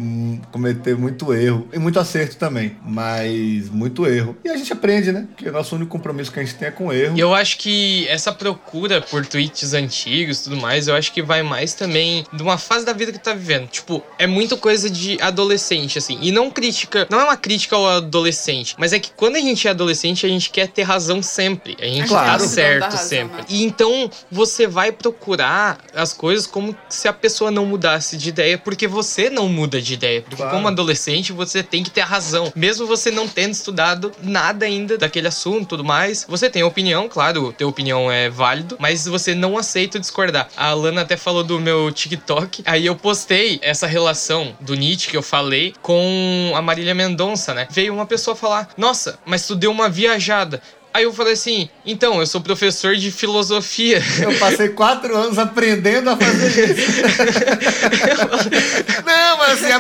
[0.51, 1.69] cometer muito erro.
[1.73, 2.77] E muito acerto também.
[2.85, 4.37] Mas muito erro.
[4.45, 5.27] E a gente aprende, né?
[5.37, 7.17] Que o nosso único compromisso que a gente tem é com erro.
[7.17, 11.23] E eu acho que essa procura por tweets antigos e tudo mais, eu acho que
[11.23, 13.69] vai mais também de uma fase da vida que tá vivendo.
[13.69, 16.19] Tipo, é muito coisa de adolescente, assim.
[16.21, 19.67] E não crítica, não é uma crítica ao adolescente, mas é que quando a gente
[19.67, 21.77] é adolescente, a gente quer ter razão sempre.
[21.81, 22.31] A gente Claro.
[22.33, 23.37] tá certo razão, sempre.
[23.39, 23.45] né?
[23.49, 28.57] E então você vai procurar as coisas como se a pessoa não mudasse de ideia,
[28.57, 30.23] porque você não muda de ideia.
[30.23, 30.53] Porque Claro.
[30.53, 32.53] como adolescente, você tem que ter a razão.
[32.55, 37.09] Mesmo você não tendo estudado nada ainda daquele assunto e tudo mais, você tem opinião,
[37.09, 40.49] claro, ter opinião é válido, mas você não aceita discordar.
[40.57, 45.17] A Alana até falou do meu TikTok, aí eu postei essa relação do Nietzsche que
[45.17, 47.67] eu falei com a Marília Mendonça, né?
[47.71, 50.63] Veio uma pessoa falar: Nossa, mas tu deu uma viajada.
[50.95, 54.03] Aí eu falei assim: Então, eu sou professor de filosofia.
[54.21, 57.03] Eu passei quatro anos aprendendo a fazer isso.
[59.05, 59.73] não, mas assim,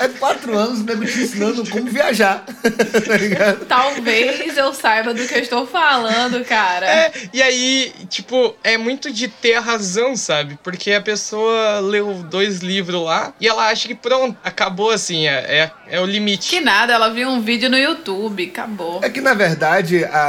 [0.00, 2.44] é quatro anos o nego te ensinando como viajar.
[3.06, 3.64] tá ligado?
[3.66, 6.86] Talvez eu saiba do que eu estou falando, cara.
[6.86, 10.58] É, e aí, tipo, é muito de ter a razão, sabe?
[10.62, 15.32] Porque a pessoa leu dois livros lá e ela acha que pronto, acabou assim, é,
[15.32, 16.50] é, é o limite.
[16.50, 19.00] Que nada, ela viu um vídeo no YouTube, acabou.
[19.02, 20.23] É que na verdade, a...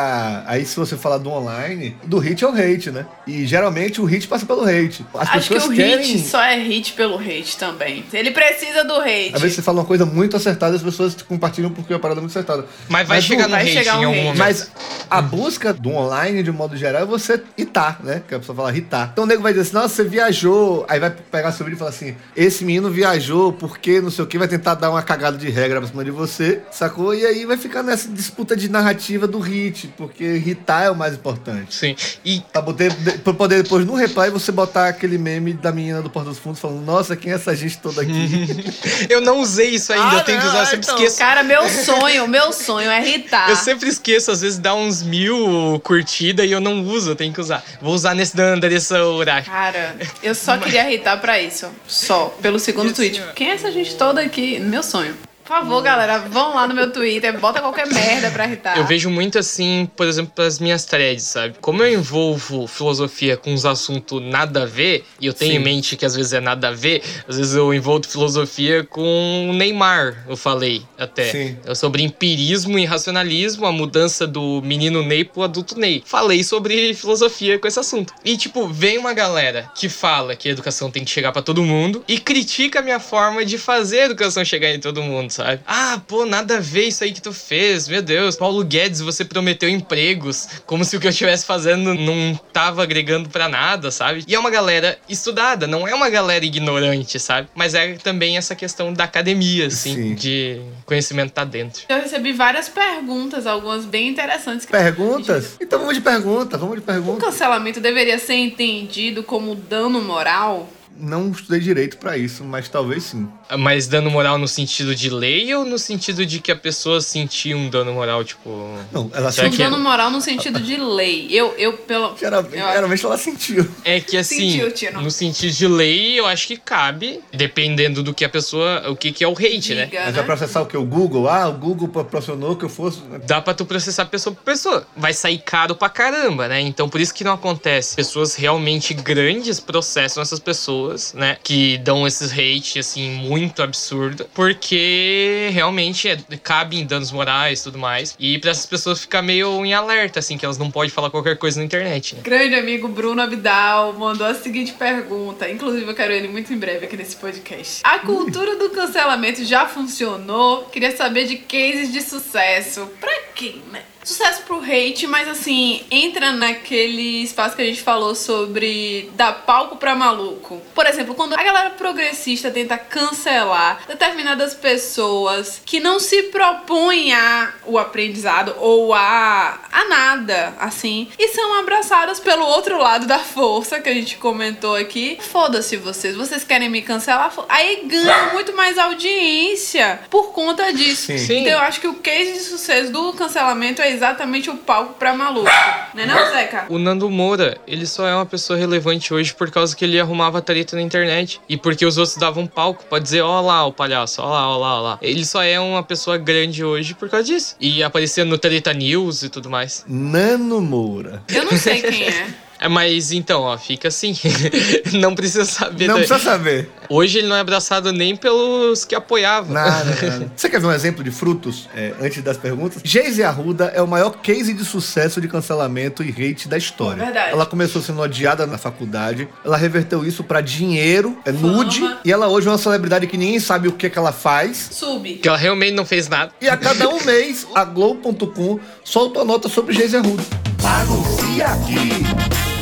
[0.47, 3.05] aí se você falar do online, do hit é o hate, né?
[3.27, 5.05] E geralmente o hit passa pelo hate.
[5.13, 5.95] As Acho que pessoas o querem.
[5.95, 8.05] hate só é hate pelo hate também.
[8.13, 9.31] Ele precisa do hate.
[9.33, 11.95] Às vezes você fala uma coisa muito acertada e as pessoas te compartilham porque é
[11.95, 12.65] uma parada muito acertada.
[12.89, 14.23] Mas vai Mas chegar o- no vai hate chegar em um algum hate.
[14.23, 14.37] momento.
[14.39, 14.71] Mas
[15.09, 18.21] a busca do online, de um modo geral, é você hitar, né?
[18.27, 19.09] Que a pessoa fala hitar.
[19.13, 20.85] Então o nego vai dizer assim, nossa, você viajou.
[20.87, 24.27] Aí vai pegar seu vídeo e falar assim, esse menino viajou porque não sei o
[24.27, 27.13] que, vai tentar dar uma cagada de regra pra cima de você, sacou?
[27.13, 31.13] E aí vai ficar nessa disputa de narrativa do hit, porque hitar é o mais
[31.15, 31.73] importante.
[31.75, 31.95] Sim.
[32.23, 36.01] E Pra poder, de- pra poder depois no reply você botar aquele meme da menina
[36.01, 38.11] do Porto dos Fundos falando, nossa, quem é essa gente toda aqui?
[39.09, 40.95] eu não usei isso ainda, Ah, eu tenho que usar, eu não, sempre então.
[40.97, 41.17] esqueço.
[41.17, 43.49] Cara, meu sonho, meu sonho é irritar.
[43.49, 47.33] Eu sempre esqueço, às vezes dá uns mil curtida e eu não uso, eu tenho
[47.33, 47.63] que usar.
[47.81, 49.49] Vou usar nesse da Andressa Urashi.
[49.49, 51.67] Cara, eu só queria irritar pra isso.
[51.87, 52.35] Só.
[52.41, 53.15] Pelo segundo tweet.
[53.17, 53.33] senhor.
[53.33, 54.59] Quem é essa gente toda aqui?
[54.59, 55.15] Meu sonho.
[55.45, 58.75] Por favor, galera, vão lá no meu Twitter, bota qualquer merda pra irritar.
[58.77, 61.55] Eu vejo muito assim, por exemplo, as minhas threads, sabe?
[61.61, 65.57] Como eu envolvo filosofia com uns assuntos nada a ver, e eu tenho Sim.
[65.57, 69.49] em mente que às vezes é nada a ver, às vezes eu envolvo filosofia com
[69.49, 71.31] o Neymar, eu falei até.
[71.31, 71.57] Sim.
[71.63, 76.01] É sobre empirismo e racionalismo, a mudança do menino Ney pro adulto Ney.
[76.07, 78.13] Falei sobre filosofia com esse assunto.
[78.25, 81.63] E, tipo, vem uma galera que fala que a educação tem que chegar pra todo
[81.63, 85.61] mundo e critica a minha forma de fazer a educação chegar em todo mundo, sabe?
[85.67, 87.87] Ah, pô, nada a ver isso aí que tu fez.
[87.87, 92.39] Meu Deus, Paulo Guedes, você prometeu empregos, como se o que eu estivesse fazendo não
[92.53, 94.23] tava agregando pra nada, sabe?
[94.27, 97.47] E é uma galera estudada, não é uma galera ignorante, sabe?
[97.55, 100.15] Mas é também essa questão da academia, assim, Sim.
[100.15, 101.83] de conhecimento tá dentro.
[101.89, 104.65] Eu recebi várias perguntas, algumas bem interessantes.
[104.65, 105.55] Perguntas?
[105.59, 107.25] Então vamos de pergunta, vamos de O pergunta.
[107.25, 110.69] cancelamento deveria ser entendido como dano moral?
[110.97, 113.27] Não estudei direito pra isso, mas talvez sim.
[113.59, 117.55] Mas dano moral no sentido de lei ou no sentido de que a pessoa sentia
[117.55, 118.49] um dano moral, tipo.
[118.91, 119.65] Não, ela Um sentiu.
[119.65, 121.27] é- dano moral no sentido de lei.
[121.29, 122.15] Eu, eu pelo.
[122.17, 123.67] Geralmente, eu- ela sentiu.
[123.83, 125.01] É que assim, Sentiu, Tino.
[125.01, 128.89] no sentido de lei, eu acho que cabe, dependendo do que a pessoa.
[128.89, 129.85] O que, que é o hate, né?
[129.85, 130.11] diga, Mas né?
[130.13, 130.77] vai processar o que?
[130.77, 131.27] O Google?
[131.27, 132.99] Ah, o Google proporcionou que eu fosse.
[133.27, 134.87] Dá pra tu processar pessoa por pessoa.
[134.95, 136.61] Vai sair caro pra caramba, né?
[136.61, 137.95] Então por isso que não acontece.
[137.95, 141.37] Pessoas realmente grandes processam essas pessoas, né?
[141.43, 147.63] Que dão esses hate, assim, muito absurda, porque realmente é, cabe em danos morais e
[147.63, 148.15] tudo mais.
[148.19, 151.37] E para essas pessoas ficar meio em alerta, assim, que elas não podem falar qualquer
[151.37, 152.21] coisa na internet, né?
[152.23, 155.49] Grande amigo Bruno Abidal mandou a seguinte pergunta.
[155.49, 157.81] Inclusive, eu quero ele muito em breve aqui nesse podcast.
[157.83, 160.65] A cultura do cancelamento já funcionou?
[160.65, 162.89] Queria saber de cases de sucesso.
[162.99, 163.83] Pra quem, né?
[164.05, 169.77] Sucesso pro hate, mas assim, entra naquele espaço que a gente falou sobre dar palco
[169.77, 170.61] pra maluco.
[170.73, 177.53] Por exemplo, quando a galera progressista tenta cancelar determinadas pessoas que não se propõem a
[177.65, 183.79] o aprendizado ou a, a nada, assim, e são abraçadas pelo outro lado da força
[183.79, 185.17] que a gente comentou aqui.
[185.19, 187.33] Foda-se vocês, vocês querem me cancelar?
[187.49, 191.07] Aí ganha muito mais audiência por conta disso.
[191.07, 191.17] Sim.
[191.17, 191.39] Sim.
[191.39, 195.13] Então eu acho que o case de sucesso do cancelamento é exatamente o palco pra
[195.13, 195.49] maluco.
[195.93, 196.65] Né não, Zeca?
[196.69, 200.41] O Nando Moura, ele só é uma pessoa relevante hoje por causa que ele arrumava
[200.41, 201.41] treta na internet.
[201.47, 204.57] E porque os outros davam palco pra dizer, ó lá o palhaço, ó lá, ó
[204.57, 204.99] lá, ó lá.
[205.01, 207.55] Ele só é uma pessoa grande hoje por causa disso.
[207.59, 209.83] E aparecia no Treta News e tudo mais.
[209.87, 211.23] Nano Moura.
[211.27, 212.27] Eu não sei quem é.
[212.65, 214.17] É, mas então, ó, fica assim.
[214.99, 215.87] não precisa saber.
[215.87, 216.67] Não da- precisa saber.
[216.89, 219.53] Hoje ele não é abraçado nem pelos que apoiavam.
[219.53, 220.31] Nada, nada.
[220.35, 222.81] Você quer ver um exemplo de frutos é, antes das perguntas?
[222.83, 227.05] Geise Arruda é o maior case de sucesso de cancelamento e hate da história.
[227.05, 227.31] Verdade.
[227.33, 231.47] Ela começou sendo odiada na faculdade, ela reverteu isso pra dinheiro, é Fama.
[231.53, 234.11] nude, e ela hoje é uma celebridade que ninguém sabe o que, é que ela
[234.11, 234.69] faz.
[234.71, 235.13] Sub.
[235.17, 236.31] Que ela realmente não fez nada.
[236.41, 240.23] E a cada um mês, a Globo.com solta uma nota sobre Geise Arruda.
[240.63, 242.54] Anuncia aqui!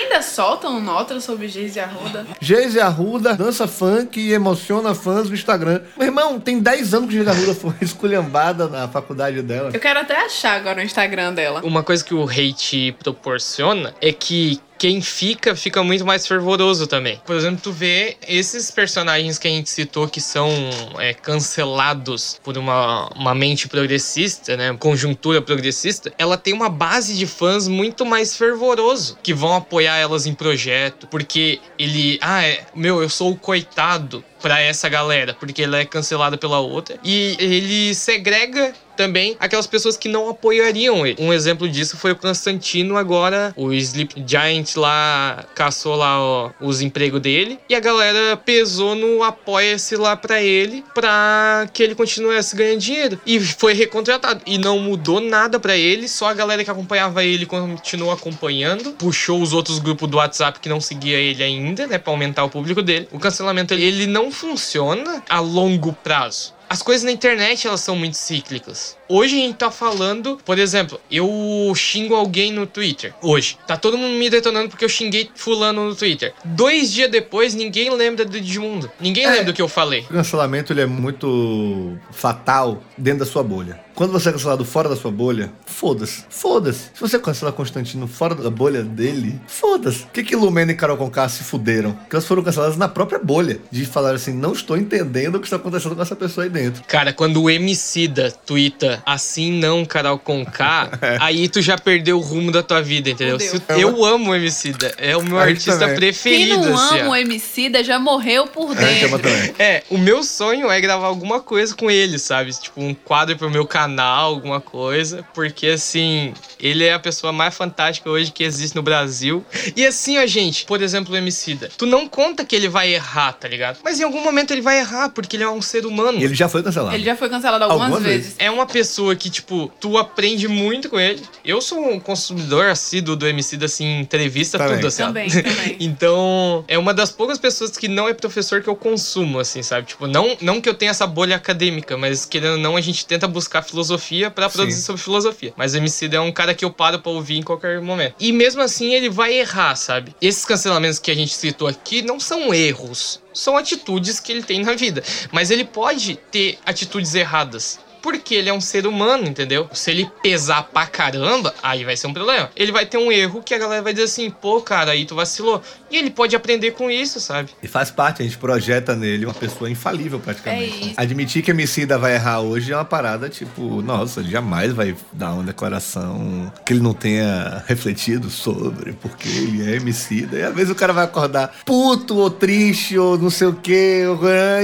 [0.00, 2.26] Ainda soltam notas sobre Geise Arruda?
[2.40, 5.82] Geise Arruda dança funk e emociona fãs no Instagram.
[5.94, 9.70] Meu irmão, tem 10 anos que Geise Arruda foi esculhambada na faculdade dela.
[9.74, 11.60] Eu quero até achar agora o Instagram dela.
[11.62, 17.20] Uma coisa que o hate proporciona é que quem fica, fica muito mais fervoroso também.
[17.26, 20.50] Por exemplo, tu vê esses personagens que a gente citou que são
[20.98, 24.74] é, cancelados por uma, uma mente progressista, né?
[24.80, 30.24] Conjuntura progressista, ela tem uma base de fãs muito mais fervoroso, que vão apoiar elas
[30.24, 35.60] em projeto, porque ele, ah, é, meu, eu sou o coitado pra essa galera, porque
[35.60, 36.98] ele é cancelado pela outra.
[37.04, 41.16] E ele segrega também aquelas pessoas que não apoiariam ele.
[41.18, 46.82] Um exemplo disso foi o Constantino agora, o Sleep Giant lá caçou lá ó, os
[46.82, 52.54] empregos dele e a galera pesou no apoia-se lá pra ele pra que ele continuasse
[52.54, 56.70] ganhando dinheiro e foi recontratado e não mudou nada pra ele, só a galera que
[56.70, 61.86] acompanhava ele continuou acompanhando, puxou os outros grupos do WhatsApp que não seguia ele ainda,
[61.86, 63.08] né, pra aumentar o público dele.
[63.12, 66.59] O cancelamento ele não funciona a longo prazo.
[66.72, 68.96] As coisas na internet, elas são muito cíclicas.
[69.12, 71.28] Hoje a gente tá falando, por exemplo, eu
[71.74, 73.12] xingo alguém no Twitter.
[73.20, 73.58] Hoje.
[73.66, 76.32] Tá todo mundo me detonando porque eu xinguei fulano no Twitter.
[76.44, 78.88] Dois dias depois, ninguém lembra do Edmundo.
[79.00, 79.30] Ninguém É.
[79.30, 80.02] lembra do que eu falei.
[80.02, 83.80] O cancelamento ele é muito fatal dentro da sua bolha.
[83.94, 86.24] Quando você é cancelado fora da sua bolha, foda-se.
[86.30, 86.84] Foda-se.
[86.94, 90.04] Se você cancelar Constantino fora da bolha dele, foda-se.
[90.04, 91.92] O que que Lumena e Carol Conká se fuderam?
[91.92, 93.58] Porque elas foram canceladas na própria bolha.
[93.70, 96.82] De falar assim, não estou entendendo o que está acontecendo com essa pessoa aí dentro.
[96.86, 100.90] Cara, quando o Emicida twitta assim não, Carol com K,
[101.20, 103.38] aí tu já perdeu o rumo da tua vida, entendeu?
[103.38, 104.94] Se- eu amo o Emicida.
[104.98, 105.88] É o meu artista também.
[105.88, 106.56] Quem preferido.
[106.66, 109.20] não assim, ama o Emicida já morreu por dentro.
[109.58, 112.52] É, o meu sonho é gravar alguma coisa com ele, sabe?
[112.52, 115.24] Tipo, um quadro pro meu canal, alguma coisa.
[115.34, 119.44] Porque, assim, ele é a pessoa mais fantástica hoje que existe no Brasil.
[119.76, 121.70] E assim, ó, gente, por exemplo, o Emicida.
[121.76, 123.78] Tu não conta que ele vai errar, tá ligado?
[123.84, 126.18] Mas em algum momento ele vai errar, porque ele é um ser humano.
[126.18, 126.94] E ele já foi cancelado.
[126.94, 128.22] Ele já foi cancelado algumas, Algumas vezes.
[128.26, 128.36] vezes.
[128.38, 131.22] É uma pessoa que, tipo, tu aprende muito com ele.
[131.44, 134.76] Eu sou um consumidor assíduo do Emicida, assim, entrevista, Também.
[134.76, 135.02] tudo, assim.
[135.02, 135.76] Também, também.
[135.80, 139.86] Então, é uma das poucas pessoas que não é professor que eu consumo, assim, sabe?
[139.86, 143.04] Tipo, não, não que eu tenha essa bolha acadêmica, mas querendo ou não, a gente
[143.06, 144.86] tenta buscar filosofia pra produzir Sim.
[144.86, 145.52] sobre filosofia.
[145.56, 148.14] Mas o Emicida é um cara que eu paro pra ouvir em qualquer momento.
[148.18, 150.14] E mesmo assim, ele vai errar, sabe?
[150.20, 153.20] Esses cancelamentos que a gente citou aqui não são erros.
[153.32, 155.02] São atitudes que ele tem na vida.
[155.32, 157.78] Mas ele pode ter atitudes erradas.
[158.02, 159.68] Porque ele é um ser humano, entendeu?
[159.72, 162.50] Se ele pesar pra caramba, aí vai ser um problema.
[162.56, 165.14] Ele vai ter um erro que a galera vai dizer assim, pô, cara, aí tu
[165.14, 165.62] vacilou.
[165.90, 167.50] E ele pode aprender com isso, sabe?
[167.62, 170.82] E faz parte, a gente projeta nele uma pessoa infalível praticamente.
[170.82, 170.94] É isso.
[170.96, 175.32] Admitir que Emicida vai errar hoje é uma parada tipo, nossa, ele jamais vai dar
[175.32, 180.38] uma declaração que ele não tenha refletido sobre, porque ele é Emicida.
[180.38, 184.04] E às vezes o cara vai acordar puto ou triste ou não sei o que,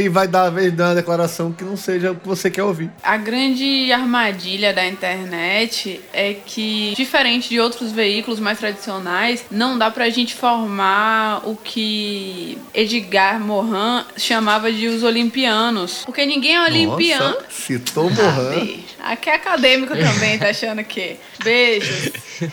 [0.01, 2.91] e vai dar, dar uma declaração que não seja o que você quer ouvir.
[3.03, 9.91] A grande armadilha da internet é que, diferente de outros veículos mais tradicionais, não dá
[9.91, 16.05] pra gente formar o que Edgar Morin chamava de os olimpianos.
[16.05, 17.35] Porque ninguém é olimpiano.
[17.35, 18.87] Nossa, citou Mohan.
[19.03, 21.17] Aqui é acadêmico também, tá achando que?
[21.43, 22.11] Beijos,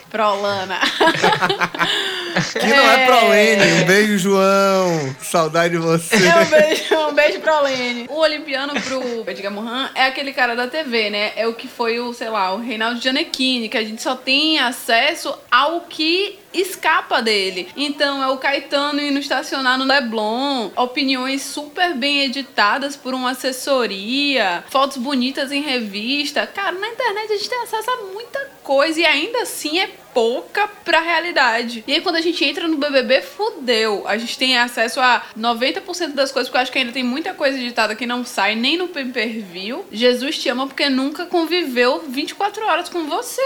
[0.09, 0.80] Prolana.
[2.51, 3.82] Que não é pro Lene.
[3.82, 5.15] Um beijo, João.
[5.21, 6.15] Saudade de você.
[6.15, 8.05] É, um beijo, um beijo pra Lene.
[8.09, 11.34] O olimpiano pro Edgar Morin é aquele cara da TV, né?
[11.36, 14.59] É o que foi o, sei lá, o Reinaldo Gianecchini, que a gente só tem
[14.59, 17.69] acesso ao que escapa dele.
[17.75, 24.63] Então é o Caetano indo estacionar no Leblon, opiniões super bem editadas por uma assessoria,
[24.69, 26.45] fotos bonitas em revista.
[26.47, 30.67] Cara, na internet a gente tem acesso a muita coisa e ainda assim é pouca
[30.85, 31.83] pra realidade.
[31.87, 34.03] E aí quando a gente entra no BBB, fudeu.
[34.07, 37.33] A gente tem acesso a 90% das coisas, porque eu acho que ainda tem muita
[37.33, 39.85] coisa editada que não sai nem no pay-per-view.
[39.91, 43.41] Jesus te ama porque nunca conviveu 24 horas com você.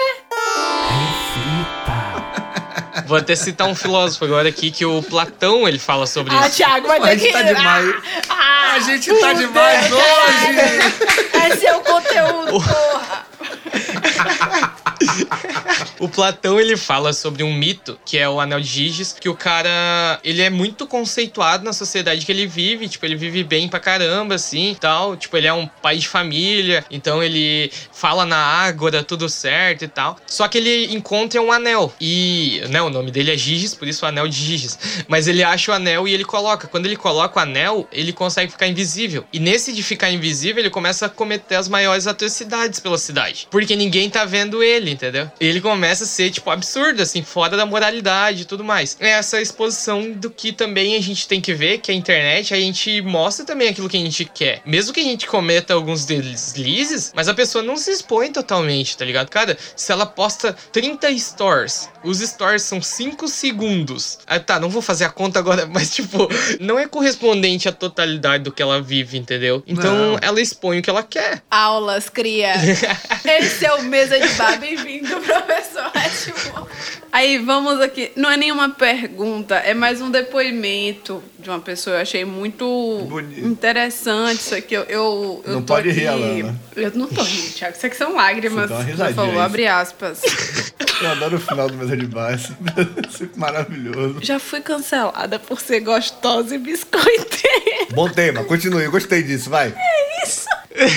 [3.07, 6.57] Vou até citar um filósofo agora aqui que o Platão ele fala sobre Ah, isso.
[6.57, 7.33] Thiago, vai A ter gente que...
[7.33, 7.95] tá demais.
[8.29, 11.51] Ah, A gente tá demais hoje.
[11.53, 13.27] Esse é o conteúdo, porra.
[15.99, 19.35] O Platão ele fala sobre um mito que é o Anel de Giges, que o
[19.35, 23.79] cara ele é muito conceituado na sociedade que ele vive, tipo ele vive bem pra
[23.79, 29.03] caramba assim, tal, tipo ele é um pai de família, então ele fala na ágora
[29.03, 30.17] tudo certo e tal.
[30.27, 34.05] Só que ele encontra um anel e, né, o nome dele é Giges, por isso
[34.05, 34.77] o Anel de Giges.
[35.07, 36.67] Mas ele acha o anel e ele coloca.
[36.67, 39.25] Quando ele coloca o anel, ele consegue ficar invisível.
[39.31, 43.75] E nesse de ficar invisível, ele começa a cometer as maiores atrocidades pela cidade, porque
[43.75, 45.31] ninguém tá vendo ele, entendeu?
[45.39, 48.97] Ele começa a ser tipo absurdo assim, fora da moralidade e tudo mais.
[48.99, 52.57] É essa exposição do que também a gente tem que ver, que a internet a
[52.57, 54.61] gente mostra também aquilo que a gente quer.
[54.65, 59.05] Mesmo que a gente cometa alguns deslizes, mas a pessoa não se expõe totalmente, tá
[59.05, 59.29] ligado?
[59.29, 64.19] Cara, se ela posta 30 stories, os stories são 5 segundos.
[64.27, 66.27] Ah, tá, não vou fazer a conta agora, mas tipo,
[66.59, 69.63] não é correspondente à totalidade do que ela vive, entendeu?
[69.67, 70.19] Então Não.
[70.21, 71.41] ela expõe o que ela quer.
[71.49, 72.53] Aulas, cria.
[73.25, 74.57] Esse é o Mesa de Bar.
[74.87, 76.69] Bem-vindo, professor Edmond.
[77.11, 78.09] Aí, vamos aqui.
[78.15, 81.97] Não é nenhuma pergunta, é mais um depoimento de uma pessoa.
[81.97, 83.45] Eu achei muito Bonito.
[83.45, 84.73] interessante isso aqui.
[84.75, 85.99] Eu, eu, eu Não tô pode aqui...
[85.99, 86.55] rir, Alana.
[86.73, 87.75] Eu não tô rindo, Thiago.
[87.75, 88.69] Isso aqui são lágrimas.
[88.69, 89.39] Você dá uma aí.
[89.39, 90.21] abre aspas.
[91.01, 92.39] Eu adoro o final do Mesa de Bar.
[92.39, 94.19] é maravilhoso.
[94.21, 97.87] Já fui cancelada por ser gostosa e biscoiteira.
[97.91, 98.85] Bom tema, continue.
[98.85, 99.75] Eu gostei disso, vai.
[99.77, 100.47] É Isso.
[100.73, 100.87] Eu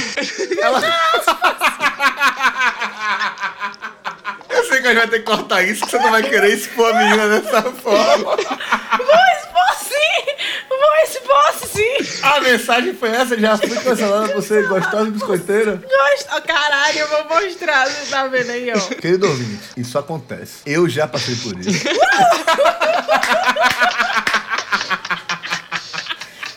[4.80, 6.94] sei que a gente vai ter que cortar isso, que você não vai querer expor
[6.94, 8.36] a menina dessa forma.
[8.36, 10.24] Vou expor sim!
[10.68, 12.20] Vou expor sim!
[12.22, 15.76] A mensagem foi essa, já fui cancelada por ser gostosa e biscoiteira.
[15.76, 16.42] Gosto.
[16.46, 17.86] Caralho, eu vou mostrar.
[17.86, 18.78] Você tá vendo aí, ó.
[18.94, 20.58] Querido ouvinte, isso acontece.
[20.66, 21.84] Eu já passei por isso.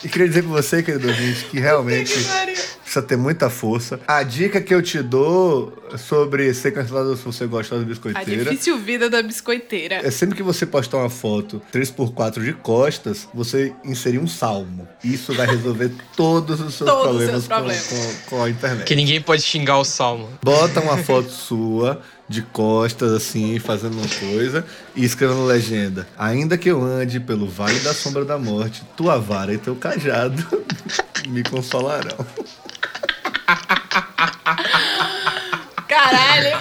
[0.04, 2.14] E queria dizer pra você, querido ouvinte, que realmente
[2.94, 4.00] precisa ter muita força.
[4.08, 8.44] A dica que eu te dou sobre ser cancelado se você gostar de A biscoiteira
[8.52, 9.96] difícil vida da biscoiteira.
[9.96, 14.88] é sempre que você postar uma foto 3x4 de costas, você inserir um salmo.
[15.04, 17.88] Isso vai resolver todos os seus Todos os problemas, seus problemas.
[17.88, 17.96] Com,
[18.30, 18.86] com- com a internet.
[18.86, 20.30] Que ninguém pode xingar o salmo.
[20.44, 24.66] Bota uma foto sua de costas, assim, fazendo uma coisa,
[24.96, 29.18] e escreva na legenda: Ainda que eu ande pelo vale da sombra da morte, tua
[29.20, 30.44] vara e teu cajado
[31.28, 32.26] me consolarão.
[35.88, 36.58] Caralho.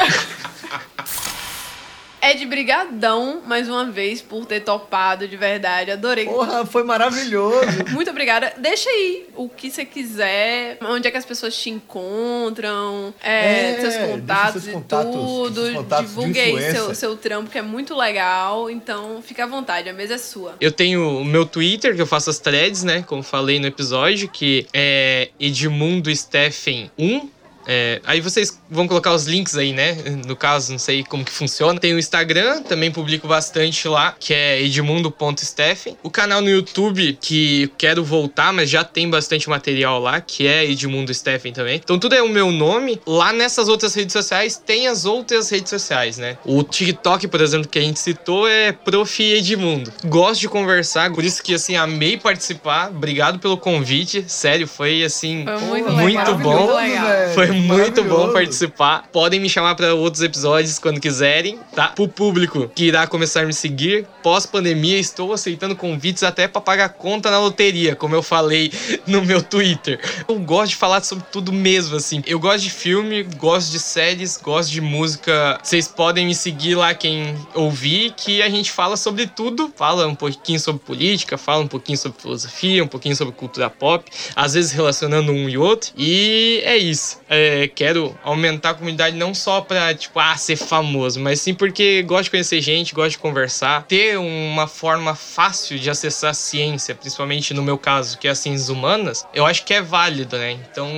[2.25, 5.91] Ed, brigadão mais uma vez por ter topado de verdade.
[5.91, 6.25] Adorei.
[6.27, 7.67] Porra, foi maravilhoso.
[7.91, 8.53] Muito obrigada.
[8.59, 13.81] Deixa aí o que você quiser, onde é que as pessoas te encontram, é, É,
[13.81, 15.73] seus contatos seus e contatos, tudo.
[15.75, 18.71] contatos Divulgue aí seu, seu trampo, que é muito legal.
[18.71, 20.55] Então, fica à vontade, a mesa é sua.
[20.61, 23.03] Eu tenho o meu Twitter, que eu faço as threads, né?
[23.05, 27.42] Como falei no episódio, que é Edmundo Steffen 1.
[27.67, 29.97] É, aí vocês vão colocar os links aí, né?
[30.27, 31.79] No caso, não sei como que funciona.
[31.79, 35.97] Tem o Instagram, também publico bastante lá, que é edmundo.steffen.
[36.03, 40.65] O canal no YouTube, que quero voltar, mas já tem bastante material lá, que é
[40.65, 41.81] Edmundo Steffen também.
[41.83, 43.01] Então tudo é o meu nome.
[43.07, 46.39] Lá nessas outras redes sociais, tem as outras redes sociais, né?
[46.45, 49.23] O TikTok, por exemplo, que a gente citou, é Prof.
[49.23, 49.93] Edmundo.
[50.07, 52.91] Gosto de conversar, por isso que, assim, amei participar.
[52.91, 54.25] Obrigado pelo convite.
[54.27, 56.39] Sério, foi, assim, Foi muito muito legal.
[56.39, 56.73] bom.
[56.73, 57.35] Muito.
[57.35, 59.09] Foi muito bom participar.
[59.13, 61.89] Podem me chamar para outros episódios quando quiserem, tá?
[61.89, 66.89] Pro público que irá começar a me seguir, pós-pandemia, estou aceitando convites até para pagar
[66.91, 68.73] conta na loteria, como eu falei
[69.07, 70.01] no meu Twitter.
[70.29, 72.23] Eu gosto de falar sobre tudo mesmo, assim.
[72.27, 75.59] Eu gosto de filme, gosto de séries, gosto de música.
[75.63, 79.73] Vocês podem me seguir lá, quem ouvir, que a gente fala sobre tudo.
[79.77, 84.11] Fala um pouquinho sobre política, fala um pouquinho sobre filosofia, um pouquinho sobre cultura pop,
[84.37, 85.91] às vezes relacionando um e outro.
[85.97, 87.19] E é isso.
[87.29, 87.42] É,
[87.75, 92.25] quero aumentar a comunidade não só pra, tipo, ah, ser famoso, mas sim porque gosto
[92.25, 97.55] de conhecer gente, gosto de conversar, ter uma forma fácil de acessar a ciência, principalmente
[97.55, 100.53] no meu caso, que é as ciências humanas, eu acho que é válido, né?
[100.71, 100.91] Então,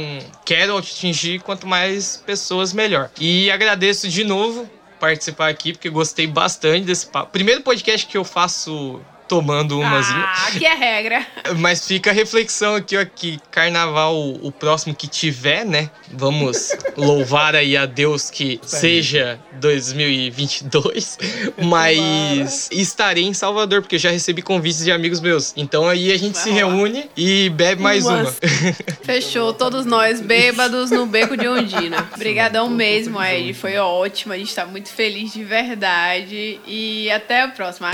[0.44, 3.10] quero atingir quanto mais pessoas, melhor.
[3.18, 4.68] E agradeço de novo
[4.98, 7.32] participar aqui, porque gostei bastante desse papo.
[7.32, 9.00] Primeiro podcast que eu faço
[9.34, 10.24] tomando umazinha.
[10.26, 11.26] Ah, que é regra.
[11.58, 15.90] Mas fica a reflexão aqui, ó, que carnaval, o próximo que tiver, né?
[16.12, 21.18] Vamos louvar aí a Deus que seja 2022.
[21.62, 25.52] Mas estarei em Salvador, porque eu já recebi convites de amigos meus.
[25.56, 26.74] Então aí a gente Vai se rolar.
[26.74, 28.28] reúne e bebe mais Umas.
[28.28, 28.34] uma.
[29.02, 32.08] Fechou, todos nós bêbados no beco de Ondina.
[32.14, 33.52] Obrigadão mesmo, Ed.
[33.54, 34.32] Foi ótimo.
[34.32, 36.60] A gente tá muito feliz de verdade.
[36.66, 37.90] E até a próxima.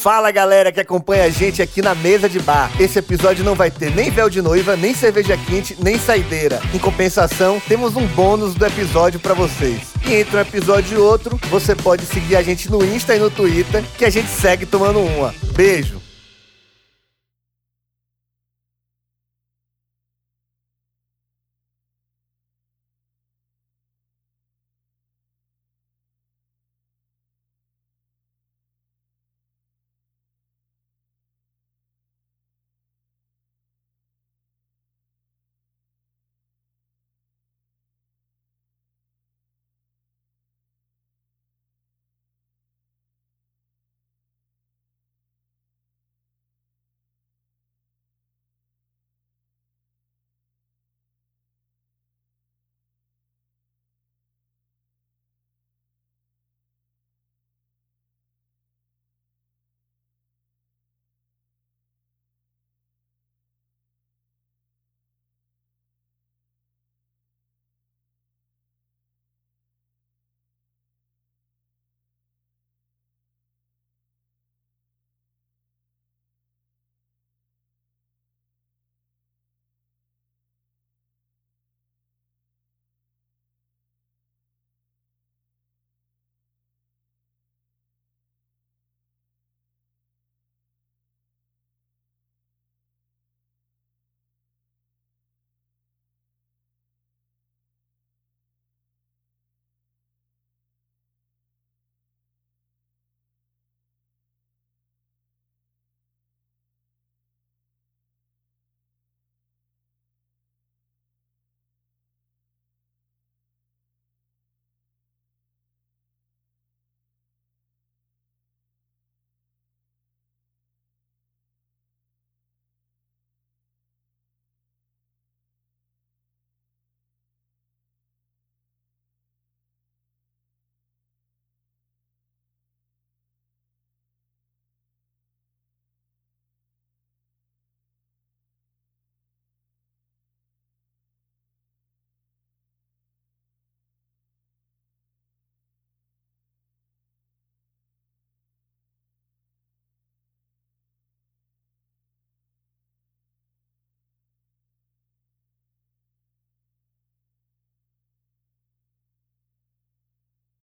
[0.00, 2.70] Fala galera que acompanha a gente aqui na mesa de bar.
[2.80, 6.58] Esse episódio não vai ter nem véu de noiva, nem cerveja quente, nem saideira.
[6.72, 9.88] Em compensação, temos um bônus do episódio para vocês.
[10.06, 13.30] E entre um episódio e outro, você pode seguir a gente no Insta e no
[13.30, 15.34] Twitter, que a gente segue tomando uma.
[15.52, 15.99] Beijo!